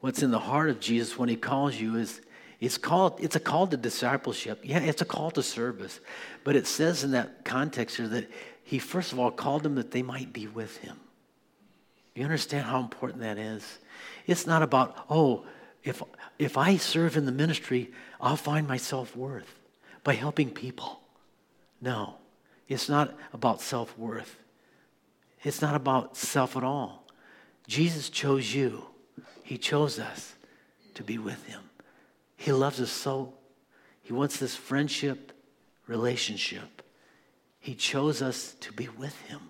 what's 0.00 0.22
in 0.22 0.30
the 0.30 0.38
heart 0.38 0.68
of 0.68 0.80
Jesus 0.80 1.18
when 1.18 1.28
He 1.28 1.36
calls 1.36 1.76
you, 1.76 1.96
is 1.96 2.20
it's 2.60 2.78
called, 2.78 3.18
it's 3.20 3.36
a 3.36 3.40
call 3.40 3.66
to 3.68 3.76
discipleship. 3.76 4.60
Yeah, 4.64 4.80
it's 4.80 5.02
a 5.02 5.04
call 5.04 5.30
to 5.32 5.42
service. 5.42 6.00
But 6.42 6.56
it 6.56 6.66
says 6.66 7.04
in 7.04 7.12
that 7.12 7.44
context 7.44 7.96
here 7.96 8.08
that 8.08 8.30
he 8.64 8.78
first 8.78 9.12
of 9.12 9.18
all 9.18 9.30
called 9.30 9.62
them 9.62 9.76
that 9.76 9.92
they 9.92 10.02
might 10.02 10.32
be 10.32 10.46
with 10.46 10.76
him. 10.78 10.98
You 12.14 12.24
understand 12.24 12.66
how 12.66 12.80
important 12.80 13.22
that 13.22 13.38
is? 13.38 13.78
It's 14.26 14.46
not 14.46 14.62
about, 14.62 15.06
oh, 15.08 15.44
if, 15.84 16.02
if 16.38 16.56
I 16.56 16.76
serve 16.76 17.16
in 17.16 17.26
the 17.26 17.32
ministry, 17.32 17.92
I'll 18.20 18.36
find 18.36 18.66
my 18.66 18.76
self 18.76 19.16
worth 19.16 19.58
by 20.02 20.14
helping 20.14 20.50
people. 20.50 21.00
No, 21.80 22.16
it's 22.66 22.88
not 22.88 23.16
about 23.32 23.60
self 23.60 23.96
worth. 23.96 24.36
It's 25.44 25.62
not 25.62 25.76
about 25.76 26.16
self 26.16 26.56
at 26.56 26.64
all. 26.64 27.06
Jesus 27.68 28.10
chose 28.10 28.52
you, 28.52 28.84
He 29.44 29.56
chose 29.56 30.00
us 30.00 30.34
to 30.94 31.04
be 31.04 31.18
with 31.18 31.46
Him. 31.46 31.67
He 32.38 32.52
loves 32.52 32.80
us 32.80 32.90
so. 32.90 33.34
He 34.00 34.12
wants 34.14 34.38
this 34.38 34.56
friendship 34.56 35.32
relationship. 35.86 36.82
He 37.58 37.74
chose 37.74 38.22
us 38.22 38.54
to 38.60 38.72
be 38.72 38.88
with 38.88 39.20
Him. 39.22 39.40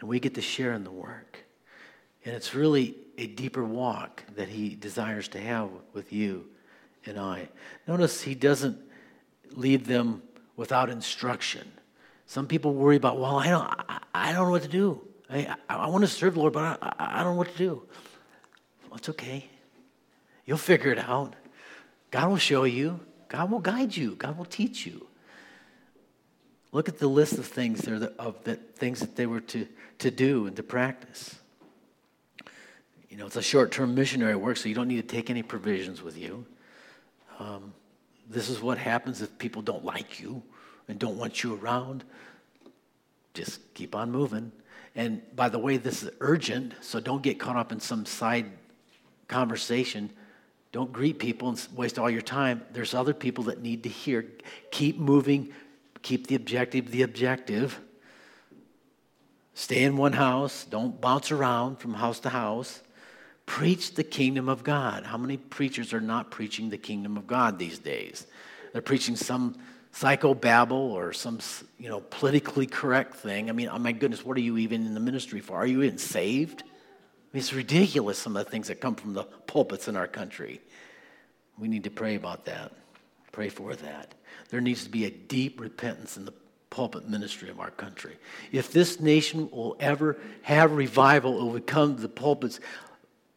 And 0.00 0.08
we 0.08 0.18
get 0.18 0.34
to 0.34 0.40
share 0.40 0.72
in 0.72 0.82
the 0.82 0.90
work. 0.90 1.38
And 2.24 2.34
it's 2.34 2.54
really 2.54 2.96
a 3.18 3.26
deeper 3.26 3.62
walk 3.62 4.24
that 4.34 4.48
He 4.48 4.74
desires 4.74 5.28
to 5.28 5.40
have 5.40 5.68
with 5.92 6.12
you 6.12 6.46
and 7.04 7.18
I. 7.18 7.48
Notice 7.86 8.22
He 8.22 8.34
doesn't 8.34 8.78
leave 9.50 9.86
them 9.86 10.22
without 10.56 10.88
instruction. 10.88 11.70
Some 12.26 12.46
people 12.46 12.72
worry 12.72 12.96
about, 12.96 13.20
well, 13.20 13.38
I 13.38 13.50
don't, 13.50 13.62
I, 13.62 14.00
I 14.14 14.32
don't 14.32 14.46
know 14.46 14.50
what 14.52 14.62
to 14.62 14.68
do. 14.68 15.02
I, 15.28 15.54
I, 15.68 15.76
I 15.76 15.86
want 15.88 16.02
to 16.02 16.08
serve 16.08 16.34
the 16.34 16.40
Lord, 16.40 16.54
but 16.54 16.78
I, 16.82 16.94
I 16.98 17.22
don't 17.22 17.34
know 17.34 17.38
what 17.38 17.52
to 17.52 17.58
do. 17.58 17.82
Well, 18.88 18.96
it's 18.96 19.10
okay. 19.10 19.50
You'll 20.46 20.56
figure 20.56 20.90
it 20.90 20.98
out. 20.98 21.34
God 22.14 22.28
will 22.28 22.36
show 22.36 22.62
you, 22.62 23.00
God 23.26 23.50
will 23.50 23.58
guide 23.58 23.96
you, 23.96 24.14
God 24.14 24.38
will 24.38 24.44
teach 24.44 24.86
you. 24.86 25.04
Look 26.70 26.88
at 26.88 26.98
the 27.00 27.08
list 27.08 27.38
of 27.38 27.46
things 27.46 27.80
there 27.80 27.98
that, 27.98 28.16
of 28.20 28.44
the 28.44 28.54
things 28.54 29.00
that 29.00 29.16
they 29.16 29.26
were 29.26 29.40
to, 29.40 29.66
to 29.98 30.12
do 30.12 30.46
and 30.46 30.54
to 30.54 30.62
practice. 30.62 31.34
You 33.10 33.16
know, 33.16 33.26
it's 33.26 33.34
a 33.34 33.42
short-term 33.42 33.96
missionary 33.96 34.36
work, 34.36 34.58
so 34.58 34.68
you 34.68 34.76
don't 34.76 34.86
need 34.86 35.08
to 35.08 35.12
take 35.16 35.28
any 35.28 35.42
provisions 35.42 36.02
with 36.02 36.16
you. 36.16 36.46
Um, 37.40 37.74
this 38.30 38.48
is 38.48 38.60
what 38.60 38.78
happens 38.78 39.20
if 39.20 39.36
people 39.36 39.62
don't 39.62 39.84
like 39.84 40.20
you 40.20 40.40
and 40.86 41.00
don't 41.00 41.18
want 41.18 41.42
you 41.42 41.56
around. 41.56 42.04
Just 43.32 43.74
keep 43.74 43.96
on 43.96 44.12
moving. 44.12 44.52
And 44.94 45.20
by 45.34 45.48
the 45.48 45.58
way, 45.58 45.78
this 45.78 46.04
is 46.04 46.10
urgent, 46.20 46.74
so 46.80 47.00
don't 47.00 47.24
get 47.24 47.40
caught 47.40 47.56
up 47.56 47.72
in 47.72 47.80
some 47.80 48.06
side 48.06 48.46
conversation. 49.26 50.10
Don't 50.74 50.92
greet 50.92 51.20
people 51.20 51.50
and 51.50 51.68
waste 51.76 52.00
all 52.00 52.10
your 52.10 52.20
time. 52.20 52.60
There's 52.72 52.94
other 52.94 53.14
people 53.14 53.44
that 53.44 53.62
need 53.62 53.84
to 53.84 53.88
hear. 53.88 54.26
Keep 54.72 54.98
moving. 54.98 55.52
Keep 56.02 56.26
the 56.26 56.34
objective 56.34 56.90
the 56.90 57.02
objective. 57.02 57.78
Stay 59.54 59.84
in 59.84 59.96
one 59.96 60.14
house. 60.14 60.64
Don't 60.64 61.00
bounce 61.00 61.30
around 61.30 61.76
from 61.76 61.94
house 61.94 62.18
to 62.20 62.28
house. 62.28 62.80
Preach 63.46 63.94
the 63.94 64.02
kingdom 64.02 64.48
of 64.48 64.64
God. 64.64 65.04
How 65.04 65.16
many 65.16 65.36
preachers 65.36 65.94
are 65.94 66.00
not 66.00 66.32
preaching 66.32 66.70
the 66.70 66.76
kingdom 66.76 67.16
of 67.16 67.28
God 67.28 67.56
these 67.56 67.78
days? 67.78 68.26
They're 68.72 68.82
preaching 68.82 69.14
some 69.14 69.54
psychobabble 69.94 70.72
or 70.72 71.12
some 71.12 71.38
you 71.78 71.88
know 71.88 72.00
politically 72.00 72.66
correct 72.66 73.14
thing. 73.14 73.48
I 73.48 73.52
mean, 73.52 73.68
oh 73.68 73.78
my 73.78 73.92
goodness, 73.92 74.24
what 74.24 74.36
are 74.36 74.40
you 74.40 74.58
even 74.58 74.86
in 74.86 74.94
the 74.94 74.98
ministry 74.98 75.38
for? 75.38 75.56
Are 75.56 75.66
you 75.66 75.84
even 75.84 75.98
saved? 75.98 76.64
It's 77.34 77.52
ridiculous, 77.52 78.18
some 78.18 78.36
of 78.36 78.44
the 78.44 78.50
things 78.50 78.68
that 78.68 78.80
come 78.80 78.94
from 78.94 79.12
the 79.12 79.24
pulpits 79.24 79.88
in 79.88 79.96
our 79.96 80.06
country. 80.06 80.60
We 81.58 81.68
need 81.68 81.84
to 81.84 81.90
pray 81.90 82.14
about 82.14 82.44
that. 82.46 82.72
Pray 83.32 83.48
for 83.48 83.74
that. 83.74 84.14
There 84.50 84.60
needs 84.60 84.84
to 84.84 84.90
be 84.90 85.04
a 85.04 85.10
deep 85.10 85.60
repentance 85.60 86.16
in 86.16 86.24
the 86.24 86.32
pulpit 86.70 87.08
ministry 87.08 87.50
of 87.50 87.58
our 87.58 87.70
country. 87.70 88.16
If 88.52 88.72
this 88.72 89.00
nation 89.00 89.50
will 89.50 89.76
ever 89.80 90.16
have 90.42 90.72
revival, 90.72 91.40
it 91.40 91.44
will 91.44 91.60
to 91.60 92.00
the 92.00 92.08
pulpits 92.08 92.60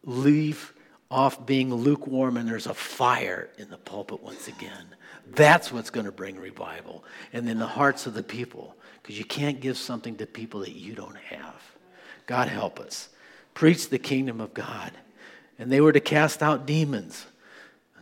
leave 0.03 0.73
off 1.09 1.45
being 1.45 1.73
lukewarm 1.73 2.37
and 2.37 2.47
there's 2.47 2.67
a 2.67 2.73
fire 2.73 3.49
in 3.57 3.69
the 3.69 3.77
pulpit 3.77 4.21
once 4.21 4.47
again. 4.47 4.87
That's 5.31 5.71
what's 5.71 5.89
going 5.89 6.05
to 6.05 6.11
bring 6.11 6.39
revival. 6.39 7.03
And 7.33 7.47
then 7.47 7.59
the 7.59 7.67
hearts 7.67 8.07
of 8.07 8.13
the 8.13 8.23
people, 8.23 8.75
because 9.01 9.17
you 9.17 9.25
can't 9.25 9.59
give 9.59 9.77
something 9.77 10.15
to 10.17 10.25
people 10.25 10.59
that 10.61 10.73
you 10.73 10.93
don't 10.93 11.17
have. 11.17 11.55
God 12.25 12.47
help 12.47 12.79
us 12.79 13.09
preach 13.57 13.89
the 13.89 13.97
kingdom 13.97 14.39
of 14.39 14.53
God. 14.53 14.91
And 15.57 15.71
they 15.71 15.81
were 15.81 15.91
to 15.91 15.99
cast 15.99 16.43
out 16.43 16.67
demons. 16.67 17.25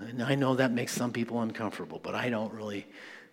And 0.02 0.22
I 0.22 0.36
know 0.36 0.56
that 0.56 0.70
makes 0.74 0.92
some 0.92 1.14
people 1.14 1.42
uncomfortable, 1.42 1.98
but 2.04 2.14
I 2.14 2.30
don't 2.30 2.54
really 2.54 2.86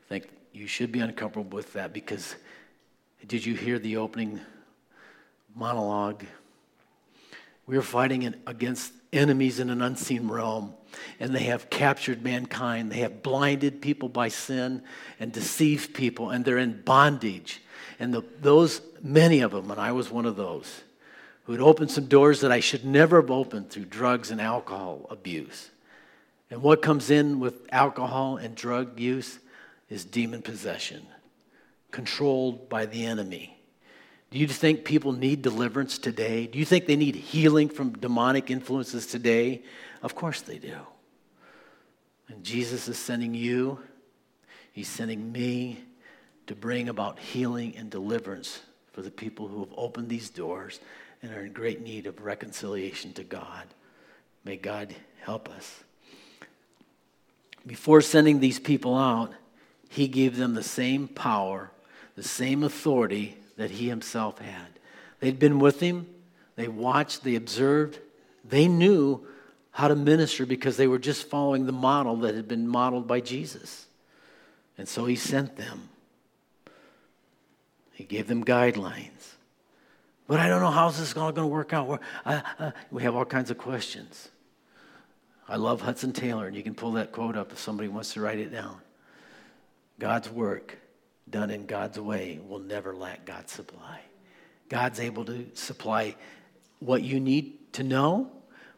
think 0.08 0.28
you 0.52 0.68
should 0.68 0.92
be 0.92 1.00
uncomfortable 1.00 1.50
with 1.50 1.72
that 1.72 1.92
because 1.92 2.37
did 3.26 3.44
you 3.44 3.56
hear 3.56 3.76
the 3.80 3.96
opening 3.96 4.38
monologue? 5.56 6.22
We 7.66 7.76
are 7.76 7.82
fighting 7.82 8.32
against 8.46 8.92
enemies 9.12 9.58
in 9.58 9.68
an 9.68 9.82
unseen 9.82 10.28
realm, 10.28 10.74
and 11.18 11.35
they 11.35 11.42
have 11.44 11.70
captured 11.70 12.22
mankind. 12.22 12.92
They 12.92 13.00
have 13.00 13.24
blinded 13.24 13.82
people 13.82 14.08
by 14.08 14.28
sin 14.28 14.85
and 15.18 15.32
deceived 15.32 15.92
people, 15.92 16.30
and 16.30 16.44
they're 16.44 16.58
in 16.58 16.82
bondage. 16.82 17.61
And 17.98 18.14
the, 18.14 18.22
those, 18.40 18.80
many 19.02 19.40
of 19.40 19.50
them, 19.50 19.72
and 19.72 19.80
I 19.80 19.90
was 19.90 20.08
one 20.08 20.24
of 20.24 20.37
those, 20.37 20.82
who 21.44 21.52
had 21.52 21.61
opened 21.61 21.90
some 21.90 22.07
doors 22.07 22.40
that 22.40 22.52
I 22.52 22.61
should 22.61 22.85
never 22.85 23.20
have 23.20 23.31
opened 23.31 23.70
through 23.70 23.87
drugs 23.87 24.31
and 24.31 24.40
alcohol 24.40 25.07
abuse. 25.11 25.70
And 26.50 26.62
what 26.62 26.83
comes 26.83 27.11
in 27.11 27.40
with 27.40 27.66
alcohol 27.72 28.37
and 28.37 28.55
drug 28.55 29.00
use 29.00 29.38
is 29.88 30.05
demon 30.05 30.42
possession, 30.42 31.07
controlled 31.90 32.68
by 32.68 32.87
the 32.87 33.05
enemy. 33.05 33.59
Do 34.31 34.38
you 34.38 34.46
think 34.46 34.85
people 34.85 35.12
need 35.12 35.42
deliverance 35.42 35.98
today? 35.98 36.46
Do 36.46 36.59
you 36.59 36.64
think 36.64 36.87
they 36.87 36.96
need 36.96 37.14
healing 37.14 37.68
from 37.68 37.92
demonic 37.92 38.50
influences 38.50 39.07
today? 39.07 39.62
Of 40.02 40.14
course 40.14 40.40
they 40.40 40.59
do. 40.59 40.76
And 42.28 42.42
Jesus 42.42 42.88
is 42.88 42.98
sending 42.98 43.35
you, 43.35 43.78
He's 44.72 44.88
sending 44.88 45.33
me 45.33 45.85
to 46.46 46.55
bring 46.55 46.88
about 46.88 47.18
healing 47.18 47.74
and 47.76 47.90
deliverance 47.90 48.61
for 48.92 49.02
the 49.02 49.11
people 49.11 49.48
who 49.48 49.61
have 49.61 49.72
opened 49.76 50.09
these 50.09 50.31
doors 50.31 50.81
and 51.22 51.32
are 51.32 51.42
in 51.42 51.52
great 51.52 51.80
need 51.80 52.06
of 52.06 52.20
reconciliation 52.22 53.12
to 53.14 53.24
God. 53.24 53.66
May 54.44 54.56
God 54.56 54.94
help 55.20 55.48
us. 55.48 55.85
Before 57.66 58.00
sending 58.00 58.40
these 58.40 58.58
people 58.58 58.96
out, 58.96 59.32
He 59.88 60.08
gave 60.08 60.37
them 60.37 60.54
the 60.54 60.64
same 60.64 61.06
power, 61.06 61.70
the 62.16 62.22
same 62.22 62.64
authority 62.64 63.37
that 63.56 63.70
he 63.70 63.88
himself 63.88 64.38
had. 64.38 64.66
They'd 65.20 65.38
been 65.38 65.58
with 65.58 65.80
him, 65.80 66.06
they 66.56 66.68
watched, 66.68 67.24
they 67.24 67.37
observed, 67.37 67.98
they 68.44 68.68
knew 68.68 69.24
how 69.70 69.88
to 69.88 69.96
minister 69.96 70.44
because 70.44 70.76
they 70.76 70.87
were 70.87 70.98
just 70.98 71.28
following 71.28 71.66
the 71.66 71.72
model 71.72 72.16
that 72.16 72.35
had 72.35 72.48
been 72.48 72.68
modeled 72.68 73.06
by 73.06 73.20
Jesus. 73.20 73.87
And 74.76 74.88
so 74.88 75.04
he 75.06 75.16
sent 75.16 75.56
them. 75.56 75.88
He 77.92 78.04
gave 78.04 78.26
them 78.26 78.44
guidelines. 78.44 79.32
But 80.33 80.40
I 80.40 80.49
don't 80.49 80.62
know 80.62 80.71
how's 80.71 80.99
this 80.99 81.11
is 81.11 81.16
all 81.18 81.31
going 81.31 81.47
to 81.47 81.53
work 81.53 81.75
out. 81.75 82.01
We 82.90 83.03
have 83.03 83.14
all 83.14 83.27
kinds 83.27 83.51
of 83.51 83.59
questions. 83.59 84.31
I 85.47 85.57
love 85.57 85.83
Hudson 85.83 86.14
Taylor, 86.14 86.47
and 86.47 86.57
you 86.57 86.62
can 86.62 86.75
pull 86.75 86.92
that 86.92 87.12
quote 87.12 87.37
up 87.37 87.53
if 87.53 87.59
somebody 87.59 87.90
wants 87.90 88.14
to 88.14 88.23
write 88.23 88.38
it 88.38 88.51
down. 88.51 88.79
God's 89.99 90.31
work 90.31 90.79
done 91.29 91.51
in 91.51 91.66
God's 91.66 92.01
way 92.01 92.40
will 92.49 92.61
never 92.61 92.97
lack 92.97 93.27
God's 93.27 93.53
supply. 93.53 94.01
God's 94.71 95.01
able 95.01 95.27
to 95.27 95.49
supply 95.53 96.16
what 96.79 97.03
you 97.03 97.21
need 97.21 97.71
to 97.75 97.83
know, 97.83 98.33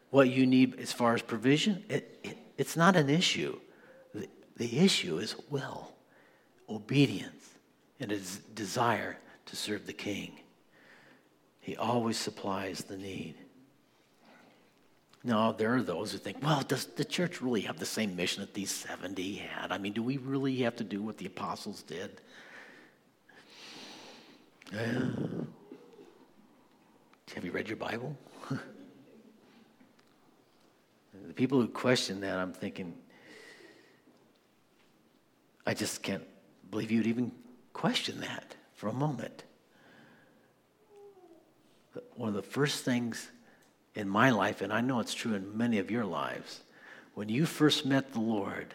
what 0.09 0.29
you 0.29 0.45
need 0.45 0.77
as 0.77 0.91
far 0.91 1.13
as 1.13 1.21
provision. 1.21 1.85
It, 1.87 2.19
it, 2.21 2.37
it's 2.57 2.75
not 2.75 2.97
an 2.97 3.09
issue. 3.09 3.57
The, 4.13 4.27
the 4.57 4.79
issue 4.79 5.19
is 5.19 5.37
will, 5.49 5.93
obedience, 6.67 7.51
and 8.01 8.11
a 8.11 8.19
desire 8.55 9.15
to 9.45 9.55
serve 9.55 9.85
the 9.85 9.93
king. 9.93 10.33
He 11.65 11.75
always 11.75 12.15
supplies 12.15 12.83
the 12.83 12.95
need. 12.95 13.33
Now, 15.23 15.51
there 15.51 15.73
are 15.73 15.81
those 15.81 16.11
who 16.11 16.19
think, 16.19 16.37
well, 16.43 16.61
does 16.61 16.85
the 16.85 17.03
church 17.03 17.41
really 17.41 17.61
have 17.61 17.79
the 17.79 17.87
same 17.87 18.15
mission 18.15 18.41
that 18.41 18.53
these 18.53 18.69
70 18.69 19.37
had? 19.37 19.71
I 19.71 19.79
mean, 19.79 19.91
do 19.91 20.03
we 20.03 20.17
really 20.17 20.57
have 20.57 20.75
to 20.75 20.83
do 20.83 21.01
what 21.01 21.17
the 21.17 21.25
apostles 21.25 21.81
did? 21.81 22.21
have 24.71 25.47
you 27.41 27.49
read 27.49 27.67
your 27.67 27.77
Bible? 27.77 28.15
the 28.49 28.59
people 31.33 31.59
who 31.59 31.67
question 31.67 32.21
that, 32.21 32.37
I'm 32.37 32.53
thinking, 32.53 32.93
I 35.65 35.73
just 35.73 36.03
can't 36.03 36.27
believe 36.69 36.91
you'd 36.91 37.07
even 37.07 37.31
question 37.73 38.19
that 38.19 38.53
for 38.75 38.89
a 38.89 38.93
moment. 38.93 39.45
One 42.15 42.29
of 42.29 42.35
the 42.35 42.41
first 42.41 42.83
things 42.83 43.29
in 43.93 44.09
my 44.09 44.29
life, 44.29 44.61
and 44.61 44.73
I 44.73 44.81
know 44.81 44.99
it's 44.99 45.13
true 45.13 45.33
in 45.33 45.57
many 45.57 45.79
of 45.79 45.89
your 45.89 46.05
lives, 46.05 46.61
when 47.13 47.29
you 47.29 47.45
first 47.45 47.85
met 47.85 48.11
the 48.11 48.19
Lord, 48.19 48.73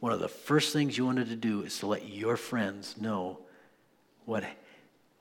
one 0.00 0.12
of 0.12 0.20
the 0.20 0.28
first 0.28 0.72
things 0.72 0.96
you 0.96 1.04
wanted 1.04 1.28
to 1.28 1.36
do 1.36 1.62
is 1.62 1.78
to 1.80 1.86
let 1.86 2.08
your 2.08 2.36
friends 2.36 2.96
know 3.00 3.38
what 4.24 4.44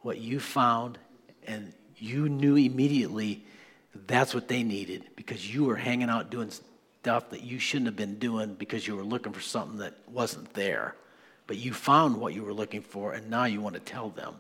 what 0.01 0.19
you 0.19 0.39
found, 0.39 0.99
and 1.47 1.73
you 1.97 2.29
knew 2.29 2.55
immediately 2.55 3.43
that's 4.05 4.35
what 4.35 4.47
they 4.47 4.61
needed 4.61 5.03
because 5.15 5.51
you 5.51 5.63
were 5.63 5.75
hanging 5.75 6.09
out 6.09 6.29
doing 6.29 6.51
stuff 7.01 7.31
that 7.31 7.41
you 7.41 7.57
shouldn't 7.57 7.87
have 7.87 7.95
been 7.95 8.19
doing 8.19 8.53
because 8.53 8.87
you 8.87 8.95
were 8.95 9.03
looking 9.03 9.33
for 9.33 9.41
something 9.41 9.79
that 9.79 9.95
wasn't 10.07 10.53
there. 10.53 10.95
But 11.47 11.57
you 11.57 11.73
found 11.73 12.17
what 12.17 12.35
you 12.35 12.43
were 12.43 12.53
looking 12.53 12.81
for, 12.81 13.13
and 13.13 13.29
now 13.31 13.45
you 13.45 13.61
want 13.61 13.75
to 13.75 13.81
tell 13.81 14.09
them. 14.09 14.35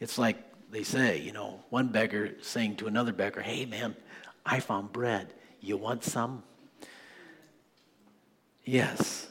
It's 0.00 0.18
like 0.18 0.38
they 0.70 0.82
say, 0.82 1.20
you 1.20 1.32
know, 1.32 1.60
one 1.70 1.88
beggar 1.88 2.34
saying 2.42 2.76
to 2.76 2.86
another 2.86 3.12
beggar, 3.12 3.40
Hey, 3.40 3.66
man, 3.66 3.96
I 4.44 4.60
found 4.60 4.92
bread. 4.92 5.32
You 5.60 5.76
want 5.76 6.04
some? 6.04 6.42
Yes, 8.64 9.28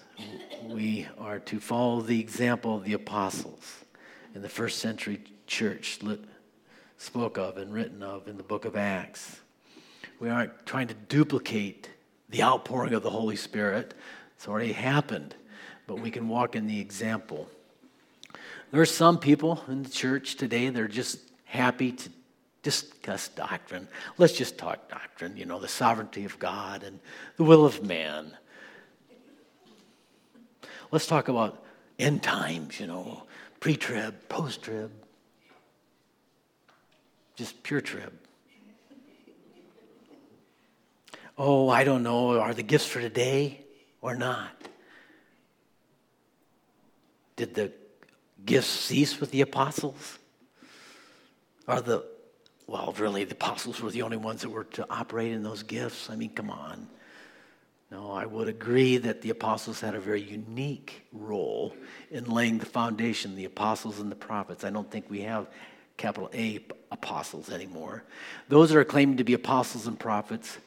we 0.67 1.07
are 1.17 1.39
to 1.39 1.59
follow 1.59 2.01
the 2.01 2.19
example 2.19 2.75
of 2.75 2.83
the 2.83 2.93
apostles 2.93 3.85
in 4.35 4.41
the 4.41 4.49
first 4.49 4.79
century 4.79 5.21
church 5.47 5.99
lit, 6.01 6.19
spoke 6.97 7.37
of 7.37 7.57
and 7.57 7.73
written 7.73 8.03
of 8.03 8.27
in 8.27 8.37
the 8.37 8.43
book 8.43 8.65
of 8.65 8.75
Acts. 8.75 9.39
We 10.19 10.29
aren't 10.29 10.65
trying 10.65 10.87
to 10.89 10.93
duplicate 10.93 11.89
the 12.29 12.43
outpouring 12.43 12.93
of 12.93 13.01
the 13.01 13.09
Holy 13.09 13.35
Spirit, 13.35 13.95
it's 14.35 14.47
already 14.47 14.71
happened, 14.71 15.35
but 15.87 15.99
we 15.99 16.11
can 16.11 16.27
walk 16.27 16.55
in 16.55 16.67
the 16.67 16.79
example. 16.79 17.49
There 18.71 18.81
are 18.81 18.85
some 18.85 19.17
people 19.17 19.63
in 19.67 19.83
the 19.83 19.89
church 19.89 20.35
today 20.35 20.69
that 20.69 20.79
are 20.79 20.87
just 20.87 21.28
happy 21.49 21.91
to 21.91 22.09
discuss 22.63 23.27
doctrine. 23.27 23.87
Let's 24.17 24.33
just 24.33 24.57
talk 24.57 24.89
doctrine, 24.89 25.35
you 25.35 25.45
know, 25.45 25.59
the 25.59 25.67
sovereignty 25.67 26.25
of 26.25 26.39
God 26.39 26.83
and 26.83 26.99
the 27.37 27.43
will 27.43 27.65
of 27.65 27.83
man. 27.83 28.37
Let's 30.91 31.05
talk 31.05 31.27
about 31.27 31.63
end 31.99 32.23
times, 32.23 32.79
you 32.79 32.87
know, 32.87 33.23
pre 33.59 33.75
trib, 33.75 34.29
post 34.29 34.63
trib 34.63 34.91
just 37.39 37.63
pure 37.63 37.79
trib. 37.79 38.11
Oh, 41.37 41.69
I 41.69 41.85
don't 41.85 42.03
know. 42.03 42.37
Are 42.37 42.53
the 42.53 42.63
gifts 42.63 42.85
for 42.85 42.99
today 42.99 43.61
or 44.01 44.13
not? 44.13 44.51
Did 47.37 47.55
the 47.55 47.71
gifts 48.45 48.67
cease 48.67 49.21
with 49.21 49.31
the 49.31 49.39
apostles? 49.39 50.18
Are 51.69 51.81
the, 51.81 52.03
well, 52.65 52.95
really, 52.97 53.23
the 53.25 53.33
apostles 53.33 53.79
were 53.79 53.91
the 53.91 54.01
only 54.01 54.17
ones 54.17 54.41
that 54.41 54.49
were 54.49 54.63
to 54.63 54.87
operate 54.89 55.33
in 55.33 55.43
those 55.43 55.61
gifts? 55.61 56.09
I 56.09 56.15
mean, 56.15 56.31
come 56.31 56.49
on. 56.49 56.87
No, 57.91 58.11
I 58.11 58.25
would 58.25 58.47
agree 58.47 58.97
that 58.97 59.21
the 59.21 59.29
apostles 59.29 59.79
had 59.79 59.93
a 59.93 59.99
very 59.99 60.21
unique 60.21 61.05
role 61.13 61.75
in 62.09 62.25
laying 62.25 62.57
the 62.57 62.65
foundation, 62.65 63.35
the 63.35 63.45
apostles 63.45 63.99
and 63.99 64.11
the 64.11 64.15
prophets. 64.15 64.63
I 64.63 64.71
don't 64.71 64.89
think 64.89 65.11
we 65.11 65.21
have 65.21 65.47
capital 65.95 66.31
A 66.33 66.65
apostles 66.91 67.51
anymore. 67.51 68.03
Those 68.47 68.69
that 68.69 68.77
are 68.79 68.83
claiming 68.83 69.17
to 69.17 69.23
be 69.23 69.35
apostles 69.35 69.85
and 69.85 69.99
prophets, 69.99 70.57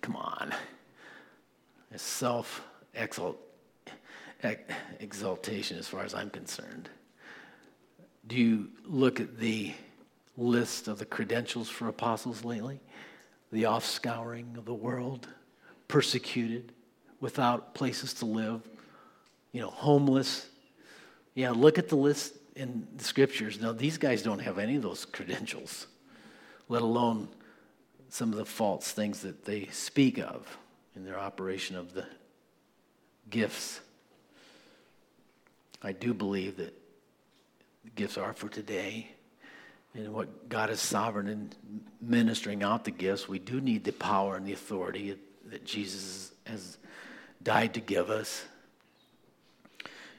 come 0.00 0.16
on. 0.16 0.54
It's 1.92 2.02
self 2.02 2.62
exaltation 5.00 5.78
as 5.78 5.86
far 5.86 6.02
as 6.02 6.14
I'm 6.14 6.30
concerned. 6.30 6.88
Do 8.26 8.36
you 8.36 8.70
look 8.86 9.20
at 9.20 9.38
the 9.38 9.74
list 10.40 10.88
of 10.88 10.98
the 10.98 11.04
credentials 11.04 11.68
for 11.68 11.88
apostles 11.88 12.44
lately? 12.44 12.80
The 13.52 13.64
offscouring 13.64 14.56
of 14.56 14.64
the 14.64 14.74
world, 14.74 15.28
persecuted, 15.88 16.72
without 17.20 17.74
places 17.74 18.14
to 18.14 18.26
live, 18.26 18.62
you 19.52 19.60
know, 19.60 19.70
homeless. 19.70 20.48
Yeah, 21.34 21.50
look 21.50 21.78
at 21.78 21.88
the 21.88 21.96
list 21.96 22.34
in 22.56 22.86
the 22.96 23.04
scriptures. 23.04 23.60
Now, 23.60 23.72
these 23.72 23.98
guys 23.98 24.22
don't 24.22 24.38
have 24.40 24.58
any 24.58 24.76
of 24.76 24.82
those 24.82 25.04
credentials, 25.04 25.86
let 26.68 26.82
alone 26.82 27.28
some 28.08 28.32
of 28.32 28.38
the 28.38 28.44
false 28.44 28.92
things 28.92 29.20
that 29.20 29.44
they 29.44 29.66
speak 29.66 30.18
of 30.18 30.58
in 30.96 31.04
their 31.04 31.18
operation 31.18 31.76
of 31.76 31.94
the 31.94 32.06
gifts. 33.28 33.80
I 35.82 35.92
do 35.92 36.12
believe 36.12 36.56
that 36.56 36.74
gifts 37.94 38.18
are 38.18 38.32
for 38.32 38.48
today. 38.48 39.12
And 39.94 40.12
what 40.12 40.48
God 40.48 40.70
is 40.70 40.80
sovereign 40.80 41.28
in 41.28 41.50
ministering 42.00 42.62
out 42.62 42.84
the 42.84 42.90
gifts, 42.90 43.28
we 43.28 43.38
do 43.38 43.60
need 43.60 43.84
the 43.84 43.92
power 43.92 44.36
and 44.36 44.46
the 44.46 44.52
authority 44.52 45.16
that 45.46 45.64
Jesus 45.64 46.32
has 46.44 46.78
died 47.42 47.74
to 47.74 47.80
give 47.80 48.08
us. 48.10 48.44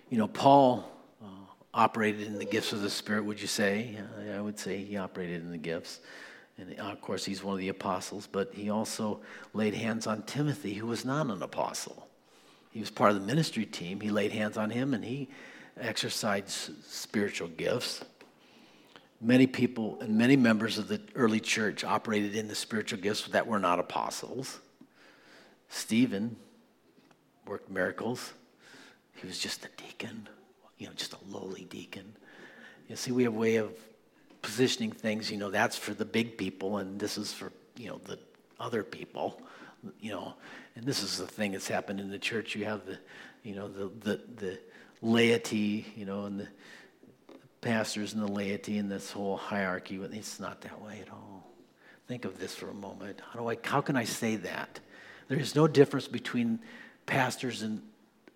You 0.10 0.18
know, 0.18 0.28
Paul 0.28 0.92
operated 1.74 2.28
in 2.28 2.38
the 2.38 2.46
gifts 2.46 2.74
of 2.74 2.82
the 2.82 2.90
Spirit, 2.90 3.24
would 3.26 3.40
you 3.40 3.48
say? 3.48 3.98
I 4.36 4.42
would 4.42 4.60
say 4.60 4.84
he 4.84 4.98
operated 4.98 5.42
in 5.42 5.52
the 5.52 5.58
gifts. 5.58 6.00
And 6.58 6.78
uh, 6.80 6.84
of 6.84 7.02
course, 7.02 7.24
he's 7.24 7.44
one 7.44 7.54
of 7.54 7.60
the 7.60 7.70
apostles, 7.70 8.28
but 8.30 8.54
he 8.54 8.70
also 8.70 9.22
laid 9.54 9.74
hands 9.74 10.06
on 10.06 10.24
Timothy, 10.24 10.74
who 10.74 10.88
was 10.88 11.06
not 11.06 11.28
an 11.28 11.42
apostle. 11.42 12.08
He 12.72 12.80
was 12.80 12.90
part 12.90 13.12
of 13.12 13.20
the 13.20 13.26
ministry 13.26 13.66
team. 13.66 14.00
He 14.00 14.10
laid 14.10 14.32
hands 14.32 14.58
on 14.58 14.70
him 14.70 14.94
and 14.94 15.04
he 15.04 15.30
exercised 15.80 16.72
spiritual 16.86 17.48
gifts. 17.50 18.04
Many 19.22 19.46
people 19.46 20.00
and 20.02 20.18
many 20.18 20.36
members 20.36 20.80
of 20.80 20.88
the 20.88 21.00
early 21.14 21.40
church 21.40 21.84
operated 21.84 22.36
in 22.36 22.48
the 22.48 22.56
spiritual 22.56 23.00
gifts 23.00 23.28
that 23.28 23.46
were 23.46 23.60
not 23.60 23.78
apostles. 23.78 24.60
Stephen 25.70 26.36
worked 27.46 27.70
miracles. 27.70 28.34
He 29.16 29.28
was 29.28 29.38
just 29.38 29.64
a 29.64 29.70
deacon, 29.78 30.28
you 30.80 30.88
know, 30.88 30.94
just 30.94 31.14
a 31.14 31.18
lowly 31.30 31.66
deacon. 31.66 32.16
You 32.90 32.96
see, 32.96 33.12
we 33.12 33.24
have 33.24 33.36
a 33.36 33.38
way 33.38 33.58
of 33.58 33.72
positioning 34.42 34.92
things, 34.92 35.30
you 35.30 35.38
know, 35.38 35.52
that's 35.52 35.78
for 35.78 35.94
the 35.94 36.06
big 36.06 36.38
people 36.38 36.78
and 36.78 37.00
this 37.00 37.18
is 37.18 37.32
for, 37.32 37.52
you 37.78 37.90
know, 37.90 38.02
the 38.06 38.18
other 38.60 38.84
people, 38.84 39.40
you 40.00 40.12
know. 40.12 40.34
And 40.76 40.86
this 40.86 41.04
is 41.04 41.18
the 41.18 41.28
thing 41.28 41.52
that's 41.52 41.68
happened 41.68 42.00
in 42.00 42.10
the 42.10 42.20
church. 42.20 42.56
You 42.56 42.66
have 42.66 42.86
the, 42.86 42.98
you 43.44 43.56
know, 43.56 43.68
the, 43.68 43.92
the, 44.00 44.22
the 44.38 44.60
laity, 45.02 45.86
you 45.96 46.06
know, 46.06 46.26
and 46.26 46.40
the 46.40 46.48
pastors 47.62 48.13
and 48.13 48.21
the 48.21 48.32
laity 48.32 48.78
and 48.78 48.91
this 48.91 49.12
whole 49.12 49.38
hierarchy. 49.38 50.00
It's 50.02 50.39
not 50.39 50.62
that 50.62 50.82
way 50.82 51.00
at 51.02 51.12
all. 51.12 51.47
Think 52.08 52.26
of 52.26 52.39
this 52.39 52.56
for 52.56 52.69
a 52.69 52.74
moment. 52.74 53.21
How, 53.32 53.39
do 53.39 53.50
I, 53.50 53.58
how 53.63 53.82
can 53.82 53.95
I 53.95 54.04
say 54.04 54.36
that? 54.38 54.80
There 55.28 55.39
is 55.39 55.56
no 55.56 55.67
difference 55.67 56.08
between 56.08 56.60
pastors 57.06 57.62
and 57.62 57.82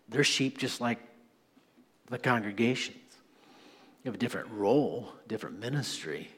their 0.07 0.23
sheep, 0.23 0.57
just 0.57 0.79
like 0.79 0.99
the 2.09 2.17
congregations. 2.17 2.97
You 4.03 4.09
have 4.09 4.15
a 4.15 4.19
different 4.19 4.49
role, 4.51 5.11
different 5.27 5.59
ministry. 5.59 6.29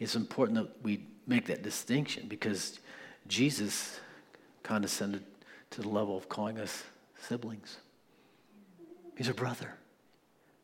It's 0.00 0.16
important 0.16 0.56
that 0.58 0.82
we 0.82 1.04
make 1.26 1.46
that 1.46 1.62
distinction 1.62 2.26
because 2.28 2.80
Jesus 3.26 4.00
condescended 4.62 5.22
to 5.70 5.82
the 5.82 5.88
level 5.88 6.16
of 6.16 6.28
calling 6.28 6.58
us 6.58 6.82
siblings. 7.28 7.76
He's 9.16 9.28
a 9.28 9.34
brother. 9.34 9.74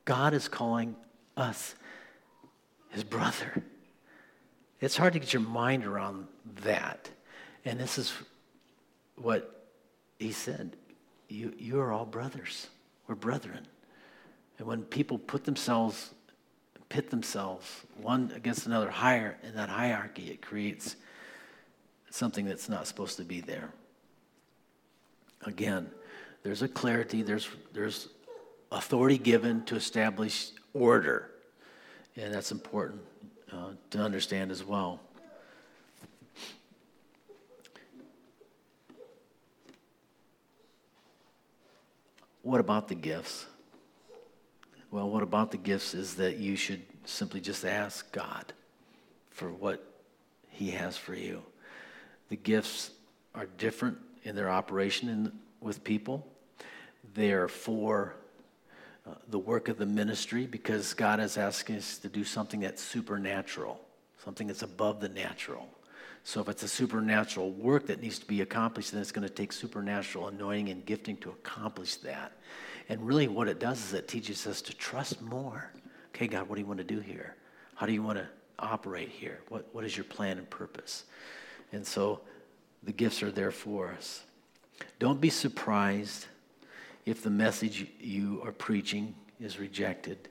God 0.07 0.33
is 0.33 0.49
calling 0.49 0.97
us 1.37 1.75
his 2.91 3.05
brother. 3.05 3.63
It's 4.81 4.97
hard 4.97 5.15
to 5.15 5.19
get 5.19 5.33
your 5.33 5.43
mind 5.43 5.85
around 5.85 6.27
that. 6.63 7.11
And 7.65 7.79
this 7.81 7.99
is 7.99 8.13
what 9.17 9.67
he 10.19 10.33
said 10.33 10.77
you, 11.29 11.53
you 11.59 11.81
are 11.81 11.91
all 11.91 12.05
brothers. 12.05 12.69
We're 13.07 13.15
brethren. 13.15 13.67
And 14.59 14.69
when 14.69 14.83
people 14.83 15.19
put 15.19 15.45
themselves, 15.45 16.15
pit 16.89 17.11
themselves 17.11 17.67
one 18.01 18.33
against 18.37 18.67
another 18.67 18.91
higher 18.91 19.37
in 19.43 19.55
that 19.57 19.69
hierarchy, 19.69 20.31
it 20.31 20.41
creates 20.41 20.97
something 22.11 22.45
that's 22.45 22.69
not 22.69 22.87
supposed 22.87 23.17
to 23.17 23.25
be 23.25 23.41
there. 23.41 23.71
Again, 25.43 25.91
there's 26.43 26.63
a 26.63 26.69
clarity, 26.69 27.23
there's, 27.23 27.49
there's 27.73 28.09
authority 28.71 29.19
given 29.19 29.65
to 29.65 29.75
establish 29.75 30.51
order. 30.75 31.31
And 32.17 32.35
that's 32.35 32.53
important 32.53 33.01
uh, 33.53 33.71
to 33.91 33.99
understand 33.99 34.51
as 34.51 34.63
well. 34.63 35.01
What 42.43 42.61
about 42.61 42.89
the 42.89 42.95
gifts? 42.95 43.47
Well, 44.91 45.09
what 45.09 45.23
about 45.23 45.51
the 45.51 45.57
gifts 45.57 45.95
is 45.95 46.17
that 46.17 46.37
you 46.37 46.57
should 46.57 46.83
simply 47.07 47.41
just 47.41 47.65
ask 47.65 48.13
God 48.13 48.53
for 49.31 49.51
what 49.51 49.83
He 50.51 50.71
has 50.73 50.97
for 50.97 51.15
you. 51.15 51.43
The 52.29 52.37
gifts 52.37 52.91
are 53.35 53.47
different 53.59 53.97
in 54.25 54.37
their 54.37 54.51
operation 54.51 55.09
in, 55.09 55.33
with 55.61 55.83
people, 55.85 56.27
they 57.15 57.33
are 57.33 57.49
for 57.49 58.15
uh, 59.07 59.15
the 59.29 59.39
work 59.39 59.69
of 59.69 59.77
the 59.77 59.87
ministry 59.87 60.47
because 60.47 60.95
God 60.95 61.21
is 61.21 61.37
asking 61.37 61.77
us 61.77 61.99
to 61.99 62.09
do 62.09 62.25
something 62.25 62.61
that's 62.61 62.83
supernatural, 62.83 63.81
something 64.25 64.47
that's 64.47 64.63
above 64.63 65.01
the 65.01 65.09
natural. 65.09 65.69
So 66.25 66.41
if 66.41 66.49
it's 66.49 66.63
a 66.63 66.69
supernatural 66.69 67.51
work 67.51 67.87
that 67.89 68.01
needs 68.01 68.19
to 68.19 68.27
be 68.27 68.41
accomplished, 68.41 68.93
then 68.93 69.03
it's 69.03 69.13
going 69.13 69.29
to 69.29 69.33
take 69.33 69.53
supernatural 69.53 70.29
anointing 70.29 70.71
and 70.71 70.87
gifting 70.87 71.19
to 71.19 71.31
accomplish 71.31 71.97
that. 71.97 72.33
And 72.89 73.07
really, 73.07 73.29
what 73.29 73.47
it 73.47 73.61
does 73.61 73.85
is 73.85 73.93
it 73.93 74.09
teaches 74.09 74.47
us 74.47 74.63
to 74.63 74.75
trust 74.75 75.21
more. 75.21 75.71
Okay, 76.09 76.27
God, 76.27 76.49
what 76.49 76.55
do 76.55 76.63
you 76.63 76.67
want 76.67 76.79
to 76.79 76.85
do 76.85 77.01
here? 77.01 77.37
How 77.75 77.85
do 77.85 77.93
you 77.93 78.03
want 78.03 78.19
to 78.19 78.27
operate 78.59 79.11
here? 79.11 79.41
What, 79.49 79.69
what 79.73 79.85
is 79.85 79.97
your 79.97 80.05
plan 80.05 80.39
and 80.39 80.49
purpose? 80.49 81.05
And 81.73 81.87
so 81.87 82.21
the 82.83 82.93
gifts 82.93 83.23
are 83.23 83.31
there 83.31 83.51
for 83.51 83.91
us. 83.91 84.23
Don't 84.99 85.21
be 85.21 85.31
surprised 85.31 86.27
if 87.07 87.23
the 87.23 87.31
message 87.31 87.87
you 88.01 88.41
are 88.45 88.53
preaching 88.53 89.15
is 89.41 89.59
rejected. 89.59 90.29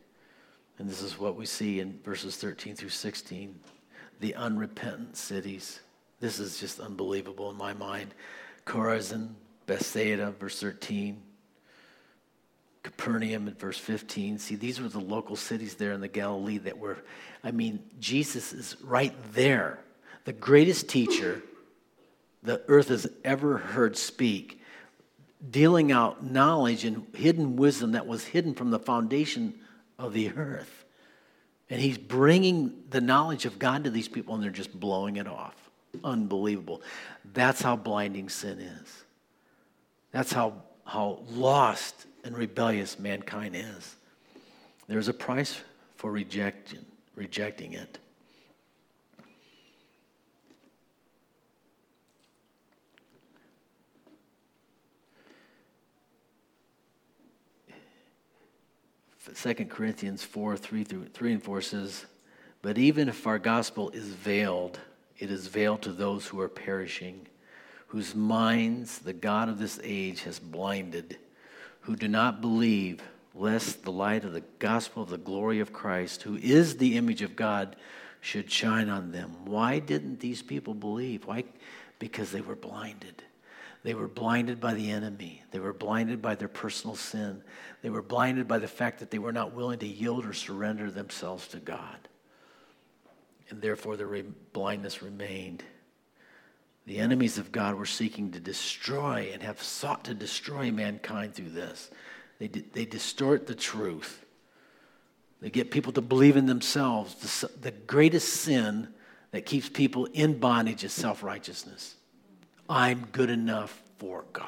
And 0.80 0.90
this 0.90 1.02
is 1.02 1.20
what 1.20 1.36
we 1.36 1.46
see 1.46 1.80
in 1.80 2.00
verses 2.04 2.36
13 2.38 2.76
through 2.76 2.90
16 2.90 3.60
the 4.20 4.36
unrepentant 4.36 5.18
cities. 5.18 5.82
This 6.22 6.40
is 6.40 6.58
just 6.58 6.80
unbelievable 6.80 7.52
in 7.52 7.58
my 7.58 7.74
mind. 7.74 8.14
Chorazin, 8.66 9.32
Bethsaida, 9.66 10.32
verse 10.32 10.62
13. 10.62 11.22
Capernaum 12.84 13.50
in 13.50 13.54
verse 13.56 13.78
15. 13.78 14.40
See, 14.40 14.56
these 14.56 14.80
were 14.80 14.88
the 14.88 15.02
local 15.02 15.36
cities 15.36 15.76
there 15.76 15.92
in 15.92 16.00
the 16.00 16.08
Galilee 16.08 16.58
that 16.60 16.78
were, 16.78 17.00
I 17.44 17.52
mean, 17.52 17.84
Jesus 18.00 18.54
is 18.54 18.78
right 18.82 19.14
there. 19.34 19.80
The 20.24 20.34
greatest 20.34 20.88
teacher 20.88 21.42
the 22.44 22.62
earth 22.68 22.90
has 22.90 23.08
ever 23.24 23.58
heard 23.58 23.98
speak, 23.98 24.62
dealing 25.50 25.92
out 25.92 26.24
knowledge 26.24 26.86
and 26.86 27.06
hidden 27.16 27.56
wisdom 27.56 27.92
that 27.94 28.08
was 28.08 28.24
hidden 28.24 28.54
from 28.54 28.72
the 28.72 28.80
foundation 28.80 29.54
of 30.00 30.14
the 30.14 30.32
earth. 30.32 30.86
And 31.70 31.82
he's 31.82 31.98
bringing 31.98 32.84
the 32.90 33.02
knowledge 33.02 33.46
of 33.46 33.58
God 33.58 33.84
to 33.86 33.90
these 33.90 34.08
people, 34.08 34.36
and 34.36 34.44
they're 34.44 34.52
just 34.52 34.78
blowing 34.80 35.16
it 35.18 35.28
off. 35.28 35.56
Unbelievable. 36.04 36.82
That's 37.34 37.62
how 37.62 37.76
blinding 37.76 38.30
sin 38.30 38.60
is. 38.60 39.04
That's 40.12 40.32
how, 40.32 40.54
how 40.86 41.24
lost 41.30 42.06
and 42.24 42.38
rebellious 42.38 43.00
mankind 43.00 43.56
is. 43.56 43.96
There's 44.88 45.08
a 45.08 45.14
price 45.14 45.60
for 45.96 46.12
rejection, 46.12 46.86
rejecting 47.16 47.74
it. 47.74 47.98
Second 59.32 59.70
Corinthians 59.70 60.24
4 60.24 60.58
3 60.58 60.84
through 60.84 61.06
3 61.06 61.34
and 61.34 61.44
4 61.44 61.62
says, 61.62 62.06
But 62.62 62.78
even 62.78 63.08
if 63.08 63.26
our 63.26 63.40
gospel 63.40 63.90
is 63.92 64.08
veiled, 64.08 64.80
it 65.18 65.32
is 65.32 65.48
veiled 65.48 65.82
to 65.84 65.94
those 65.94 66.28
who 66.28 66.42
are 66.42 66.50
perishing, 66.50 67.28
whose 67.88 68.14
minds 68.14 69.00
the 69.00 69.14
God 69.14 69.48
of 69.48 69.60
this 69.60 69.80
age 69.84 70.24
has 70.24 70.40
blinded, 70.40 71.18
who 71.82 71.96
do 71.96 72.08
not 72.08 72.42
believe, 72.42 73.02
lest 73.34 73.84
the 73.84 73.92
light 73.92 74.26
of 74.26 74.34
the 74.34 74.44
gospel 74.60 75.04
of 75.04 75.10
the 75.10 75.18
glory 75.18 75.60
of 75.60 75.72
Christ, 75.72 76.24
who 76.24 76.36
is 76.38 76.78
the 76.78 76.98
image 76.98 77.22
of 77.22 77.36
God, 77.36 77.76
should 78.20 78.52
shine 78.52 78.90
on 78.90 79.12
them. 79.12 79.46
Why 79.46 79.80
didn't 79.80 80.20
these 80.20 80.42
people 80.42 80.74
believe? 80.74 81.26
Why? 81.26 81.46
Because 82.00 82.32
they 82.32 82.42
were 82.42 82.56
blinded. 82.56 83.24
They 83.84 83.94
were 83.94 84.08
blinded 84.08 84.62
by 84.62 84.74
the 84.74 84.92
enemy. 84.92 85.44
They 85.52 85.60
were 85.60 85.74
blinded 85.74 86.22
by 86.22 86.36
their 86.36 86.48
personal 86.48 86.96
sin. 86.96 87.44
They 87.82 87.90
were 87.90 88.02
blinded 88.02 88.48
by 88.48 88.60
the 88.60 88.68
fact 88.68 89.00
that 89.00 89.12
they 89.12 89.20
were 89.20 89.34
not 89.34 89.54
willing 89.54 89.80
to 89.80 89.88
yield 89.88 90.26
or 90.26 90.34
surrender 90.34 90.90
themselves 90.90 91.48
to 91.50 91.58
God. 91.58 91.98
And 93.50 93.62
therefore, 93.62 93.98
their 93.98 94.08
re- 94.08 94.24
blindness 94.54 95.04
remained. 95.04 95.64
The 96.86 97.00
enemies 97.00 97.38
of 97.38 97.52
God 97.52 97.76
were 97.76 97.86
seeking 97.86 98.32
to 98.32 98.40
destroy 98.40 99.30
and 99.34 99.44
have 99.44 99.62
sought 99.62 100.06
to 100.06 100.14
destroy 100.14 100.72
mankind 100.72 101.34
through 101.34 101.50
this. 101.50 101.92
They, 102.40 102.48
they 102.48 102.86
distort 102.86 103.48
the 103.48 103.56
truth. 103.56 104.26
They 105.42 105.50
get 105.50 105.72
people 105.72 105.92
to 105.94 106.02
believe 106.02 106.38
in 106.38 106.46
themselves. 106.46 107.16
The, 107.16 107.60
the 107.60 107.72
greatest 107.72 108.30
sin 108.30 108.88
that 109.32 109.46
keeps 109.46 109.68
people 109.68 110.06
in 110.14 110.40
bondage 110.40 110.86
is 110.86 110.94
self 110.94 111.22
righteousness. 111.22 111.96
I'm 112.70 113.08
good 113.12 113.30
enough 113.30 113.82
for 113.98 114.26
God. 114.34 114.48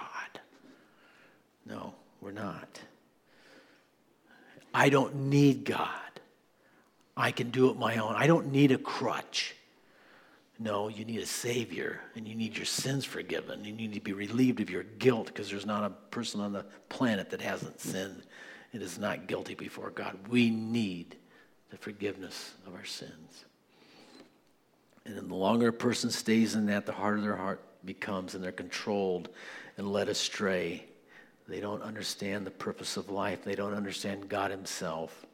No, 1.65 1.93
we're 2.21 2.31
not. 2.31 2.79
I 4.73 4.89
don't 4.89 5.15
need 5.29 5.65
God. 5.65 5.89
I 7.17 7.31
can 7.31 7.49
do 7.49 7.69
it 7.69 7.77
my 7.77 7.97
own. 7.97 8.15
I 8.15 8.27
don't 8.27 8.51
need 8.51 8.71
a 8.71 8.77
crutch. 8.77 9.55
No, 10.57 10.87
you 10.87 11.03
need 11.03 11.19
a 11.19 11.25
Savior 11.25 12.01
and 12.15 12.27
you 12.27 12.35
need 12.35 12.55
your 12.55 12.65
sins 12.65 13.03
forgiven. 13.03 13.63
You 13.65 13.73
need 13.73 13.93
to 13.93 13.99
be 13.99 14.13
relieved 14.13 14.61
of 14.61 14.69
your 14.69 14.83
guilt 14.83 15.27
because 15.27 15.49
there's 15.49 15.65
not 15.65 15.83
a 15.83 15.89
person 16.11 16.39
on 16.39 16.53
the 16.53 16.65
planet 16.87 17.29
that 17.31 17.41
hasn't 17.41 17.79
sinned 17.79 18.23
and 18.71 18.81
is 18.81 18.97
not 18.97 19.27
guilty 19.27 19.55
before 19.55 19.89
God. 19.89 20.17
We 20.29 20.49
need 20.49 21.17
the 21.71 21.77
forgiveness 21.77 22.53
of 22.67 22.75
our 22.75 22.85
sins. 22.85 23.45
And 25.05 25.17
the 25.29 25.35
longer 25.35 25.69
a 25.69 25.73
person 25.73 26.09
stays 26.09 26.55
in 26.55 26.65
that, 26.67 26.85
the 26.85 26.91
harder 26.91 27.21
their 27.21 27.35
heart 27.35 27.61
becomes, 27.85 28.35
and 28.35 28.43
they're 28.43 28.51
controlled 28.51 29.29
and 29.77 29.91
led 29.91 30.09
astray. 30.09 30.85
They 31.47 31.59
don't 31.59 31.83
understand 31.83 32.45
the 32.45 32.51
purpose 32.51 32.97
of 32.97 33.09
life. 33.09 33.43
They 33.43 33.55
don't 33.55 33.73
understand 33.73 34.29
God 34.29 34.51
Himself 34.51 35.25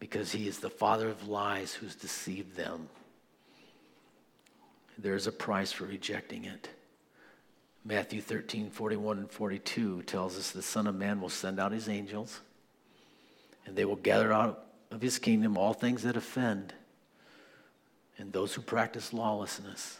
because 0.00 0.32
He 0.32 0.48
is 0.48 0.58
the 0.58 0.70
father 0.70 1.08
of 1.08 1.28
lies 1.28 1.74
who's 1.74 1.94
deceived 1.94 2.56
them. 2.56 2.88
There's 4.96 5.26
a 5.26 5.32
price 5.32 5.70
for 5.70 5.84
rejecting 5.84 6.44
it. 6.44 6.68
Matthew 7.84 8.20
13, 8.20 8.70
41 8.70 9.18
and 9.18 9.30
42 9.30 10.02
tells 10.02 10.36
us 10.36 10.50
the 10.50 10.62
Son 10.62 10.86
of 10.86 10.94
Man 10.94 11.20
will 11.20 11.28
send 11.28 11.60
out 11.60 11.72
His 11.72 11.88
angels, 11.88 12.40
and 13.64 13.76
they 13.76 13.84
will 13.84 13.96
gather 13.96 14.32
out 14.32 14.66
of 14.90 15.00
His 15.00 15.18
kingdom 15.18 15.56
all 15.56 15.72
things 15.72 16.02
that 16.02 16.16
offend 16.16 16.74
and 18.18 18.32
those 18.32 18.54
who 18.54 18.60
practice 18.60 19.12
lawlessness. 19.12 19.98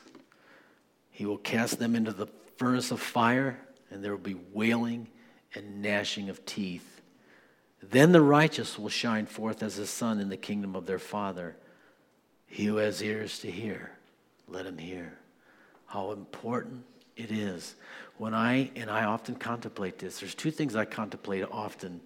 He 1.19 1.27
will 1.27 1.39
cast 1.39 1.81
them 1.81 1.97
into 1.97 2.13
the 2.13 2.29
furnace 2.59 2.93
of 2.93 3.01
fire, 3.01 3.59
and 3.91 4.05
there 4.05 4.13
will 4.13 4.19
be 4.19 4.37
wailing 4.53 5.09
and 5.53 5.83
gnashing 5.83 6.29
of 6.29 6.47
teeth. 6.47 7.01
Then 7.83 8.13
the 8.13 8.21
righteous 8.21 8.79
will 8.79 8.89
shine 8.89 9.27
forth 9.27 9.65
as 9.65 9.75
the 9.75 9.87
sun 9.89 10.21
in 10.21 10.29
the 10.29 10.37
kingdom 10.37 10.77
of 10.77 10.87
their 10.87 11.01
Father. 11.01 11.57
He 12.47 12.67
who 12.67 12.77
has 12.77 13.03
ears 13.03 13.41
to 13.41 13.51
hear, 13.51 13.91
let 14.47 14.65
him 14.65 14.79
hear. 14.79 15.19
How 15.87 16.13
important 16.13 16.85
it 17.17 17.33
is. 17.33 17.75
When 18.19 18.33
I, 18.33 18.71
and 18.77 18.89
I 18.89 19.03
often 19.03 19.35
contemplate 19.35 19.99
this, 19.99 20.21
there's 20.21 20.37
two 20.37 20.53
things 20.53 20.77
I 20.77 20.85
contemplate 20.85 21.45
often. 21.51 22.01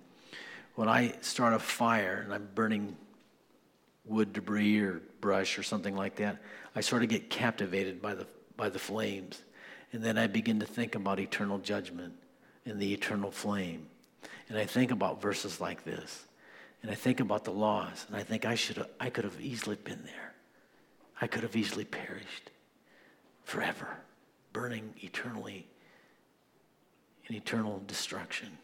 When 0.75 0.89
I 0.89 1.17
start 1.21 1.53
a 1.53 1.59
fire 1.59 2.23
and 2.25 2.33
I'm 2.33 2.49
burning 2.55 2.97
wood 4.07 4.33
debris 4.33 4.81
or 4.81 5.03
brush 5.21 5.59
or 5.59 5.63
something 5.63 5.95
like 5.95 6.17
that, 6.17 6.39
I 6.75 6.81
sort 6.81 7.03
of 7.03 7.11
get 7.11 7.29
captivated 7.29 8.01
by 8.01 8.15
the, 8.15 8.27
by 8.57 8.69
the 8.69 8.79
flames. 8.79 9.43
And 9.93 10.03
then 10.03 10.17
I 10.17 10.27
begin 10.27 10.61
to 10.61 10.67
think 10.67 10.95
about 10.95 11.21
eternal 11.21 11.59
judgment 11.59 12.15
and 12.65 12.81
the 12.81 12.93
eternal 12.93 13.31
flame. 13.31 13.87
And 14.49 14.59
I 14.59 14.65
think 14.65 14.91
about 14.91 15.21
verses 15.21 15.61
like 15.61 15.85
this. 15.85 16.27
And 16.83 16.91
I 16.91 16.95
think 16.95 17.21
about 17.21 17.45
the 17.45 17.53
laws. 17.53 18.07
And 18.09 18.17
I 18.17 18.23
think 18.23 18.45
I, 18.45 18.55
should 18.55 18.85
I 18.99 19.11
could 19.11 19.25
have 19.25 19.41
easily 19.41 19.77
been 19.77 20.03
there. 20.05 20.35
I 21.21 21.27
could 21.27 21.43
have 21.43 21.55
easily 21.55 21.85
perished 21.85 22.51
forever, 23.45 23.99
burning 24.53 24.95
eternally 25.01 25.67
in 27.29 27.37
eternal 27.37 27.83
destruction, 27.87 28.59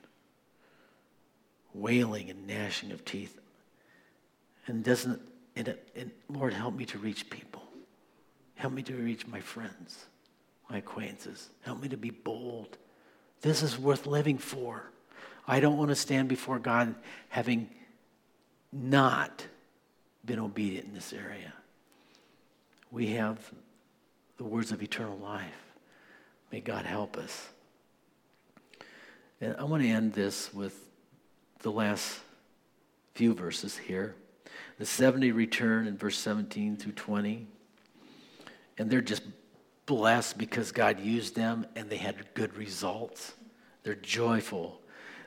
wailing 1.72 2.30
and 2.30 2.47
gnashing 2.47 2.91
of 2.91 3.05
teeth. 3.05 3.39
And 4.66 4.82
doesn't, 4.82 5.20
and, 5.55 5.76
and 5.95 6.11
Lord, 6.28 6.53
help 6.53 6.74
me 6.74 6.84
to 6.86 6.99
reach 6.99 7.30
people. 7.30 7.62
Help 8.59 8.72
me 8.72 8.82
to 8.82 8.92
reach 8.92 9.24
my 9.28 9.40
friends, 9.40 10.06
my 10.68 10.78
acquaintances. 10.78 11.48
Help 11.61 11.80
me 11.80 11.88
to 11.88 11.96
be 11.96 12.11
bold. 12.11 12.76
This 13.40 13.62
is 13.62 13.78
worth 13.78 14.04
living 14.04 14.36
for. 14.36 14.82
I 15.46 15.61
don't 15.61 15.78
want 15.78 15.90
to 15.90 15.94
stand 15.94 16.28
before 16.28 16.59
God 16.59 16.96
having 17.28 17.70
not 18.72 19.46
been 20.24 20.40
obedient 20.40 20.88
in 20.88 20.92
this 20.92 21.12
area. 21.12 21.52
We 22.90 23.12
have 23.12 23.38
the 24.38 24.44
words 24.44 24.72
of 24.72 24.82
eternal 24.82 25.18
life. 25.18 25.72
May 26.50 26.59
God 26.59 26.84
help 26.84 27.16
us. 27.16 27.50
And 29.40 29.54
I 29.56 29.62
want 29.62 29.84
to 29.84 29.88
end 29.88 30.14
this 30.14 30.52
with 30.52 30.76
the 31.61 31.70
last 31.70 32.18
few 33.14 33.34
verses 33.34 33.76
here. 33.76 34.16
The 34.78 34.86
70 34.86 35.30
return 35.30 35.86
in 35.86 35.96
verse 35.96 36.18
17 36.18 36.76
through 36.76 36.92
20. 36.92 37.46
And 38.78 38.88
they're 38.88 39.00
just 39.00 39.22
blessed 39.86 40.38
because 40.38 40.72
God 40.72 41.00
used 41.00 41.34
them 41.34 41.66
and 41.74 41.90
they 41.90 41.96
had 41.96 42.34
good 42.34 42.56
results. 42.56 43.34
They're 43.82 43.94
joyful. 43.94 44.80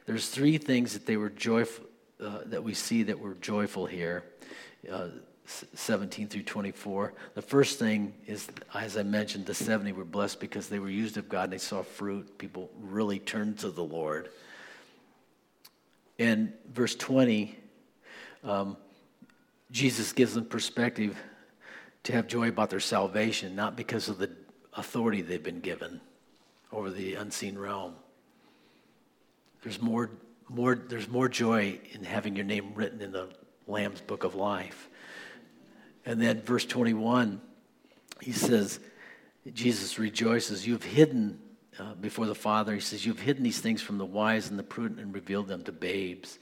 There's 0.06 0.30
three 0.30 0.58
things 0.58 0.94
that 0.94 1.06
they 1.06 1.18
were 1.18 1.30
joyful, 1.30 1.86
uh, 2.20 2.40
that 2.46 2.64
we 2.64 2.74
see 2.74 3.04
that 3.04 3.20
were 3.20 3.36
joyful 3.36 3.86
here. 3.86 4.24
Uh, 4.90 5.10
17 5.46 6.28
through 6.28 6.44
24. 6.44 7.14
The 7.34 7.42
first 7.42 7.78
thing 7.78 8.14
is, 8.26 8.48
as 8.74 8.98
I 8.98 9.04
mentioned, 9.04 9.46
the 9.46 9.54
70 9.54 9.92
were 9.92 10.06
blessed 10.06 10.40
because 10.40 10.70
they 10.70 10.80
were 10.80 10.90
used 10.90 11.18
of 11.18 11.28
God 11.28 11.46
and 11.46 11.54
they 11.54 11.58
saw 11.58 11.84
fruit. 11.84 12.38
People 12.38 12.70
really 12.80 13.20
turned 13.20 13.60
to 13.60 13.70
the 13.70 13.84
Lord. 13.84 14.30
And 16.20 16.54
verse 16.72 16.96
20, 16.96 17.58
um, 18.44 18.78
Jesus 19.72 20.14
gives 20.14 20.36
them 20.36 20.46
perspective 20.46 21.18
to 22.04 22.14
have 22.14 22.28
joy 22.28 22.50
about 22.50 22.70
their 22.70 22.80
salvation, 22.80 23.56
not 23.56 23.76
because 23.76 24.10
of 24.10 24.18
the 24.18 24.30
authority 24.74 25.22
they've 25.22 25.44
been 25.44 25.60
given 25.60 26.02
over 26.72 26.90
the 26.90 27.16
unseen 27.16 27.58
realm. 27.58 27.94
There's 29.64 29.82
more, 29.82 30.10
more, 30.50 30.76
there's 30.76 31.08
more 31.08 31.30
joy 31.30 31.80
in 31.94 32.04
having 32.04 32.36
your 32.36 32.46
name 32.46 32.74
written 32.74 33.02
in 33.02 33.12
the 33.12 33.30
Lamb's 33.68 34.02
book 34.02 34.24
of 34.24 34.36
life. 34.36 34.90
And 36.06 36.20
then 36.20 36.42
verse 36.42 36.66
21, 36.66 37.42
he 38.22 38.32
says, 38.32 38.80
Jesus 39.54 40.00
rejoices, 40.00 40.66
You've 40.66 40.84
hidden 40.84 41.40
uh, 41.80 41.94
before 41.96 42.26
the 42.26 42.36
Father. 42.36 42.74
He 42.74 42.80
says, 42.80 43.06
You've 43.06 43.20
hidden 43.20 43.44
these 43.44 43.60
things 43.60 43.82
from 43.82 43.98
the 43.98 44.06
wise 44.06 44.50
and 44.50 44.58
the 44.58 44.64
prudent 44.64 45.00
and 45.00 45.14
revealed 45.14 45.48
them 45.48 45.64
to 45.64 45.72
babes. 45.72 46.40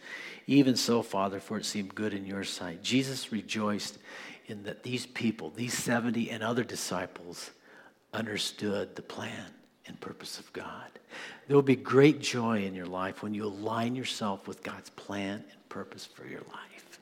Even 0.48 0.76
so, 0.76 1.02
Father, 1.02 1.40
for 1.40 1.58
it 1.58 1.66
seemed 1.66 1.94
good 1.94 2.14
in 2.14 2.26
your 2.26 2.44
sight. 2.44 2.82
Jesus 2.82 3.32
rejoiced 3.32 3.98
in 4.50 4.64
that 4.64 4.84
these 4.84 5.06
people, 5.06 5.52
these 5.52 5.74
70 5.74 6.30
and 6.30 6.44
other 6.44 6.64
disciples, 6.64 7.52
understood 8.14 8.96
the 8.96 9.02
plan 9.02 9.46
and 9.86 10.00
purpose 10.00 10.40
of 10.40 10.52
God. 10.54 10.90
There 11.48 11.56
will 11.56 11.62
be 11.62 11.76
great 11.76 12.22
joy 12.22 12.64
in 12.64 12.76
your 12.76 12.86
life 12.86 13.24
when 13.24 13.34
you 13.34 13.46
align 13.46 13.96
yourself 13.96 14.48
with 14.48 14.64
God's 14.64 14.90
plan 14.92 15.44
and 15.52 15.70
purpose 15.70 16.06
for 16.06 16.26
your 16.26 16.42
life. 16.42 17.00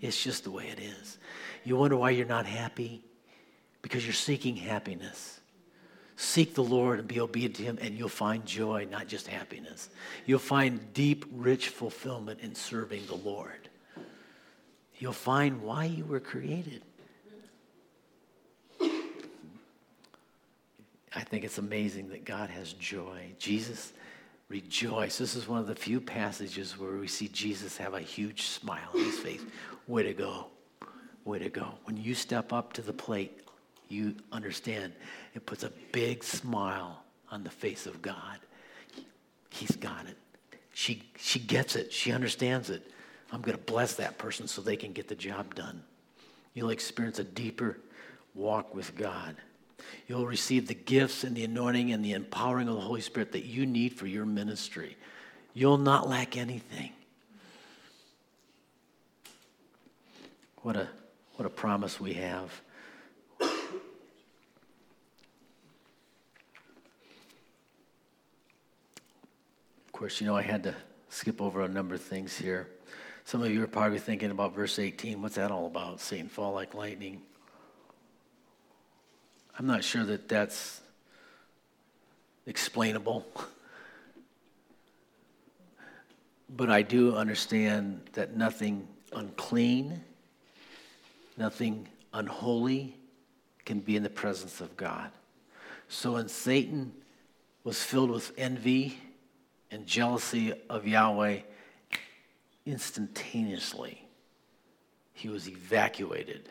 It's 0.00 0.22
just 0.22 0.44
the 0.44 0.50
way 0.50 0.68
it 0.68 0.80
is. 0.80 1.18
You 1.64 1.76
wonder 1.76 1.96
why 1.96 2.10
you're 2.10 2.26
not 2.26 2.46
happy? 2.46 3.02
Because 3.82 4.04
you're 4.04 4.12
seeking 4.12 4.56
happiness. 4.56 5.40
Seek 6.16 6.54
the 6.54 6.62
Lord 6.62 6.98
and 7.00 7.08
be 7.08 7.20
obedient 7.20 7.56
to 7.56 7.62
Him, 7.62 7.78
and 7.80 7.96
you'll 7.96 8.08
find 8.08 8.44
joy, 8.46 8.86
not 8.90 9.08
just 9.08 9.26
happiness. 9.26 9.88
You'll 10.26 10.38
find 10.38 10.92
deep, 10.92 11.24
rich 11.32 11.68
fulfillment 11.68 12.40
in 12.40 12.54
serving 12.54 13.06
the 13.06 13.16
Lord. 13.16 13.63
You'll 14.98 15.12
find 15.12 15.62
why 15.62 15.84
you 15.86 16.04
were 16.04 16.20
created. 16.20 16.82
I 21.16 21.20
think 21.20 21.44
it's 21.44 21.58
amazing 21.58 22.08
that 22.08 22.24
God 22.24 22.50
has 22.50 22.72
joy. 22.72 23.34
Jesus 23.38 23.92
rejoiced. 24.48 25.18
This 25.18 25.36
is 25.36 25.46
one 25.48 25.60
of 25.60 25.66
the 25.66 25.74
few 25.74 26.00
passages 26.00 26.78
where 26.78 26.96
we 26.96 27.06
see 27.06 27.28
Jesus 27.28 27.76
have 27.76 27.94
a 27.94 28.00
huge 28.00 28.42
smile 28.42 28.88
on 28.92 29.04
his 29.04 29.18
face. 29.18 29.42
Way 29.86 30.02
to 30.04 30.12
go. 30.12 30.46
Way 31.24 31.38
to 31.38 31.48
go. 31.48 31.74
When 31.84 31.96
you 31.96 32.14
step 32.14 32.52
up 32.52 32.72
to 32.74 32.82
the 32.82 32.92
plate, 32.92 33.40
you 33.88 34.14
understand 34.32 34.92
it 35.34 35.46
puts 35.46 35.62
a 35.62 35.72
big 35.92 36.24
smile 36.24 37.02
on 37.30 37.44
the 37.44 37.50
face 37.50 37.86
of 37.86 38.02
God. 38.02 38.38
He's 39.50 39.76
got 39.76 40.06
it. 40.06 40.16
She, 40.72 41.04
she 41.16 41.38
gets 41.38 41.76
it. 41.76 41.92
She 41.92 42.10
understands 42.10 42.70
it. 42.70 42.90
I'm 43.34 43.42
going 43.42 43.58
to 43.58 43.64
bless 43.64 43.96
that 43.96 44.16
person 44.16 44.46
so 44.46 44.62
they 44.62 44.76
can 44.76 44.92
get 44.92 45.08
the 45.08 45.16
job 45.16 45.56
done. 45.56 45.82
You'll 46.54 46.70
experience 46.70 47.18
a 47.18 47.24
deeper 47.24 47.80
walk 48.32 48.76
with 48.76 48.96
God. 48.96 49.34
You'll 50.06 50.24
receive 50.24 50.68
the 50.68 50.74
gifts 50.74 51.24
and 51.24 51.34
the 51.34 51.42
anointing 51.42 51.90
and 51.90 52.04
the 52.04 52.12
empowering 52.12 52.68
of 52.68 52.76
the 52.76 52.80
Holy 52.80 53.00
Spirit 53.00 53.32
that 53.32 53.44
you 53.44 53.66
need 53.66 53.92
for 53.94 54.06
your 54.06 54.24
ministry. 54.24 54.96
You'll 55.52 55.78
not 55.78 56.08
lack 56.08 56.36
anything. 56.36 56.92
What 60.62 60.76
a, 60.76 60.88
what 61.34 61.44
a 61.44 61.50
promise 61.50 61.98
we 61.98 62.12
have. 62.14 62.52
Of 63.40 63.58
course, 69.92 70.20
you 70.20 70.28
know, 70.28 70.36
I 70.36 70.42
had 70.42 70.62
to 70.62 70.74
skip 71.08 71.42
over 71.42 71.62
a 71.62 71.68
number 71.68 71.96
of 71.96 72.00
things 72.00 72.36
here. 72.36 72.68
Some 73.24 73.42
of 73.42 73.50
you 73.50 73.62
are 73.62 73.66
probably 73.66 73.98
thinking 73.98 74.30
about 74.30 74.54
verse 74.54 74.78
18. 74.78 75.22
What's 75.22 75.36
that 75.36 75.50
all 75.50 75.66
about? 75.66 76.00
Satan 76.00 76.28
fall 76.28 76.52
like 76.52 76.74
lightning. 76.74 77.22
I'm 79.58 79.66
not 79.66 79.82
sure 79.82 80.04
that 80.04 80.28
that's 80.28 80.80
explainable. 82.46 83.26
But 86.56 86.70
I 86.70 86.82
do 86.82 87.16
understand 87.16 88.00
that 88.12 88.36
nothing 88.36 88.86
unclean, 89.12 90.04
nothing 91.36 91.88
unholy 92.12 92.94
can 93.64 93.80
be 93.80 93.96
in 93.96 94.04
the 94.04 94.10
presence 94.10 94.60
of 94.60 94.76
God. 94.76 95.10
So 95.88 96.12
when 96.12 96.28
Satan 96.28 96.92
was 97.64 97.82
filled 97.82 98.10
with 98.10 98.30
envy 98.36 98.98
and 99.72 99.84
jealousy 99.84 100.52
of 100.70 100.86
Yahweh, 100.86 101.40
instantaneously 102.66 104.04
he 105.14 105.28
was 105.28 105.48
evacuated 105.48 106.48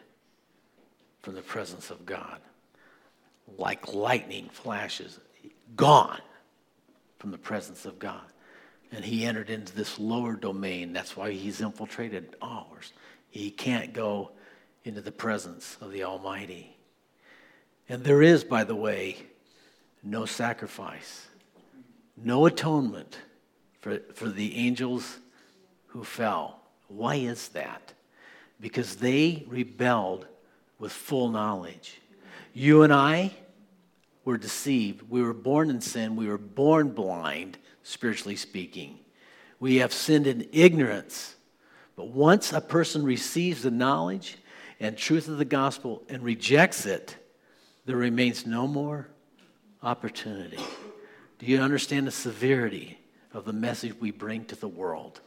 from 1.21 1.35
the 1.35 1.41
presence 1.41 1.91
of 1.91 2.05
God. 2.05 2.39
Like 3.57 3.93
lightning 3.93 4.49
flashes, 4.51 5.19
gone 5.75 6.21
from 7.19 7.31
the 7.31 7.37
presence 7.37 7.85
of 7.85 7.99
God. 7.99 8.23
And 8.91 9.03
he 9.03 9.25
entered 9.25 9.49
into 9.49 9.75
this 9.75 9.99
lower 9.99 10.33
domain. 10.33 10.93
That's 10.93 11.17
why 11.17 11.31
he's 11.31 11.61
infiltrated 11.61 12.35
ours. 12.41 12.93
He 13.29 13.51
can't 13.51 13.91
go 13.91 14.31
into 14.85 15.01
the 15.01 15.11
presence 15.11 15.77
of 15.81 15.91
the 15.91 16.03
Almighty. 16.03 16.77
And 17.89 18.03
there 18.03 18.21
is, 18.21 18.43
by 18.43 18.63
the 18.63 18.75
way, 18.75 19.17
no 20.03 20.25
sacrifice, 20.25 21.27
no 22.15 22.45
atonement 22.45 23.17
for, 23.81 23.99
for 24.13 24.29
the 24.29 24.55
angels 24.55 25.17
who 25.93 26.03
fell. 26.03 26.59
Why 26.87 27.15
is 27.15 27.49
that? 27.49 27.93
Because 28.59 28.95
they 28.95 29.45
rebelled 29.47 30.25
with 30.79 30.91
full 30.91 31.29
knowledge. 31.29 32.01
You 32.51 32.81
and 32.81 32.91
I 32.91 33.31
were 34.25 34.39
deceived. 34.39 35.03
We 35.07 35.21
were 35.21 35.33
born 35.33 35.69
in 35.69 35.81
sin. 35.81 36.15
We 36.15 36.27
were 36.27 36.39
born 36.39 36.89
blind, 36.89 37.59
spiritually 37.83 38.35
speaking. 38.35 38.99
We 39.59 39.77
have 39.77 39.93
sinned 39.93 40.25
in 40.25 40.49
ignorance. 40.51 41.35
But 41.95 42.09
once 42.09 42.51
a 42.51 42.61
person 42.61 43.03
receives 43.03 43.61
the 43.61 43.71
knowledge 43.71 44.37
and 44.79 44.97
truth 44.97 45.27
of 45.27 45.37
the 45.37 45.45
gospel 45.45 46.01
and 46.09 46.23
rejects 46.23 46.87
it, 46.87 47.15
there 47.85 47.97
remains 47.97 48.47
no 48.47 48.65
more 48.65 49.09
opportunity. 49.83 50.59
Do 51.37 51.45
you 51.45 51.59
understand 51.59 52.07
the 52.07 52.11
severity 52.11 52.97
of 53.31 53.45
the 53.45 53.53
message 53.53 53.93
we 53.99 54.09
bring 54.09 54.45
to 54.45 54.55
the 54.55 54.67
world? 54.67 55.21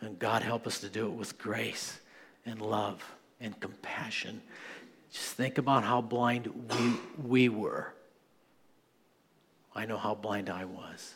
And 0.00 0.18
God 0.18 0.42
help 0.42 0.66
us 0.66 0.80
to 0.80 0.88
do 0.88 1.06
it 1.06 1.12
with 1.12 1.38
grace 1.38 1.98
and 2.46 2.60
love 2.60 3.02
and 3.40 3.58
compassion. 3.60 4.40
Just 5.12 5.34
think 5.34 5.58
about 5.58 5.84
how 5.84 6.00
blind 6.00 6.46
we, 6.46 6.92
we 7.26 7.48
were. 7.48 7.92
I 9.74 9.86
know 9.86 9.98
how 9.98 10.14
blind 10.14 10.50
I 10.50 10.64
was. 10.64 11.14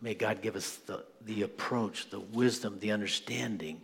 May 0.00 0.14
God 0.14 0.40
give 0.40 0.56
us 0.56 0.76
the, 0.86 1.04
the 1.26 1.42
approach, 1.42 2.10
the 2.10 2.20
wisdom, 2.20 2.78
the 2.80 2.92
understanding 2.92 3.80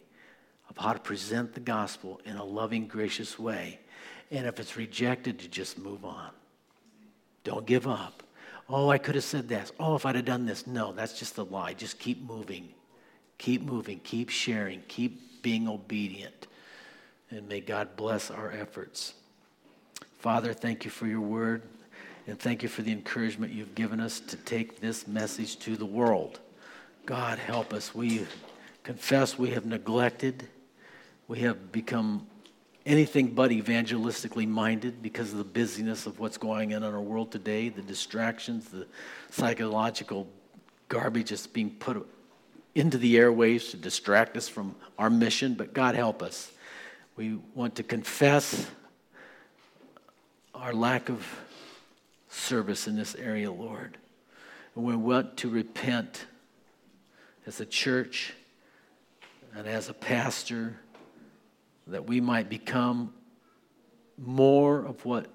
of 0.70 0.78
how 0.78 0.92
to 0.92 0.98
present 0.98 1.54
the 1.54 1.60
gospel 1.60 2.20
in 2.24 2.36
a 2.36 2.44
loving, 2.44 2.86
gracious 2.86 3.38
way. 3.38 3.80
And 4.30 4.46
if 4.46 4.58
it's 4.58 4.76
rejected, 4.76 5.38
to 5.40 5.48
just 5.48 5.78
move 5.78 6.04
on. 6.04 6.30
Don't 7.44 7.66
give 7.66 7.86
up. 7.86 8.22
Oh, 8.68 8.88
I 8.88 8.98
could 8.98 9.14
have 9.14 9.24
said 9.24 9.48
this. 9.48 9.72
Oh, 9.78 9.94
if 9.94 10.04
I'd 10.04 10.16
have 10.16 10.24
done 10.24 10.46
this. 10.46 10.66
No, 10.66 10.92
that's 10.92 11.18
just 11.18 11.38
a 11.38 11.44
lie. 11.44 11.74
Just 11.74 11.98
keep 11.98 12.22
moving. 12.22 12.70
Keep 13.38 13.62
moving. 13.62 14.00
Keep 14.00 14.30
sharing. 14.30 14.82
Keep 14.88 15.42
being 15.42 15.68
obedient. 15.68 16.46
And 17.30 17.48
may 17.48 17.60
God 17.60 17.96
bless 17.96 18.30
our 18.30 18.50
efforts. 18.50 19.14
Father, 20.18 20.52
thank 20.52 20.84
you 20.84 20.90
for 20.90 21.06
your 21.06 21.20
word. 21.20 21.62
And 22.26 22.38
thank 22.38 22.62
you 22.62 22.68
for 22.68 22.82
the 22.82 22.90
encouragement 22.90 23.52
you've 23.52 23.74
given 23.74 24.00
us 24.00 24.18
to 24.20 24.36
take 24.36 24.80
this 24.80 25.06
message 25.06 25.58
to 25.60 25.76
the 25.76 25.86
world. 25.86 26.40
God, 27.04 27.38
help 27.38 27.72
us. 27.72 27.94
We 27.94 28.26
confess 28.82 29.38
we 29.38 29.50
have 29.50 29.64
neglected, 29.64 30.48
we 31.28 31.40
have 31.40 31.70
become 31.70 32.26
anything 32.84 33.28
but 33.28 33.50
evangelistically 33.50 34.46
minded 34.46 35.02
because 35.02 35.32
of 35.32 35.38
the 35.38 35.44
busyness 35.44 36.06
of 36.06 36.18
what's 36.18 36.38
going 36.38 36.74
on 36.74 36.82
in 36.82 36.94
our 36.94 37.00
world 37.00 37.32
today, 37.32 37.68
the 37.68 37.82
distractions, 37.82 38.68
the 38.68 38.86
psychological 39.30 40.28
garbage 40.88 41.30
that's 41.30 41.46
being 41.46 41.70
put 41.70 42.06
into 42.76 42.98
the 42.98 43.16
airwaves 43.16 43.70
to 43.70 43.76
distract 43.78 44.36
us 44.36 44.48
from 44.48 44.76
our 44.98 45.08
mission. 45.08 45.54
But 45.54 45.72
God, 45.72 45.94
help 45.94 46.22
us. 46.22 46.52
We 47.16 47.38
want 47.54 47.76
to 47.76 47.82
confess 47.82 48.68
our 50.54 50.74
lack 50.74 51.08
of 51.08 51.26
service 52.28 52.86
in 52.86 52.94
this 52.94 53.14
area, 53.14 53.50
Lord. 53.50 53.96
And 54.74 54.84
we 54.84 54.94
want 54.94 55.38
to 55.38 55.48
repent 55.48 56.26
as 57.46 57.60
a 57.60 57.66
church 57.66 58.34
and 59.54 59.66
as 59.66 59.88
a 59.88 59.94
pastor 59.94 60.78
that 61.86 62.06
we 62.06 62.20
might 62.20 62.50
become 62.50 63.14
more 64.18 64.84
of 64.84 65.02
what 65.06 65.28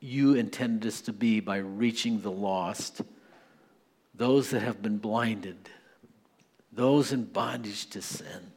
you 0.00 0.34
intended 0.34 0.88
us 0.88 1.00
to 1.02 1.12
be 1.12 1.38
by 1.38 1.58
reaching 1.58 2.20
the 2.22 2.30
lost, 2.30 3.02
those 4.14 4.50
that 4.50 4.62
have 4.62 4.82
been 4.82 4.98
blinded, 4.98 5.56
those 6.78 7.12
in 7.12 7.24
bondage 7.24 7.90
to 7.90 8.00
sin. 8.00 8.52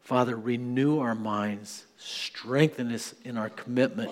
Father, 0.00 0.36
renew 0.36 1.00
our 1.00 1.14
minds, 1.14 1.84
strengthen 1.98 2.92
us 2.92 3.14
in 3.24 3.36
our 3.36 3.50
commitment 3.50 4.10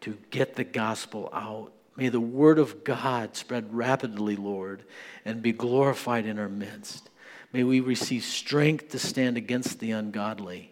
to 0.00 0.16
get 0.30 0.54
the 0.54 0.64
gospel 0.64 1.28
out 1.32 1.72
May 1.98 2.10
the 2.10 2.20
word 2.20 2.60
of 2.60 2.84
God 2.84 3.34
spread 3.34 3.74
rapidly, 3.74 4.36
Lord, 4.36 4.84
and 5.24 5.42
be 5.42 5.50
glorified 5.50 6.26
in 6.26 6.38
our 6.38 6.48
midst. 6.48 7.10
May 7.52 7.64
we 7.64 7.80
receive 7.80 8.22
strength 8.22 8.90
to 8.90 9.00
stand 9.00 9.36
against 9.36 9.80
the 9.80 9.90
ungodly 9.90 10.70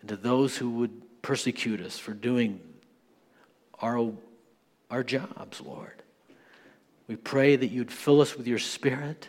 and 0.00 0.08
to 0.08 0.16
those 0.16 0.56
who 0.56 0.70
would 0.70 1.20
persecute 1.20 1.82
us 1.82 1.98
for 1.98 2.14
doing 2.14 2.60
our, 3.82 4.10
our 4.90 5.04
jobs, 5.04 5.60
Lord. 5.60 6.02
We 7.06 7.16
pray 7.16 7.56
that 7.56 7.68
you'd 7.68 7.92
fill 7.92 8.22
us 8.22 8.34
with 8.34 8.46
your 8.46 8.58
spirit, 8.58 9.28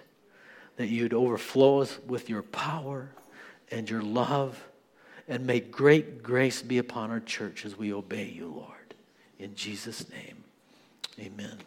that 0.77 0.87
you'd 0.87 1.13
overflow 1.13 1.81
us 1.81 1.99
with 2.07 2.29
your 2.29 2.43
power 2.43 3.09
and 3.69 3.89
your 3.89 4.01
love, 4.01 4.63
and 5.27 5.45
may 5.45 5.59
great 5.59 6.23
grace 6.23 6.61
be 6.61 6.77
upon 6.77 7.11
our 7.11 7.19
church 7.19 7.65
as 7.65 7.77
we 7.77 7.93
obey 7.93 8.29
you, 8.29 8.47
Lord. 8.47 8.95
In 9.39 9.53
Jesus' 9.55 10.09
name. 10.09 10.43
Amen. 11.19 11.57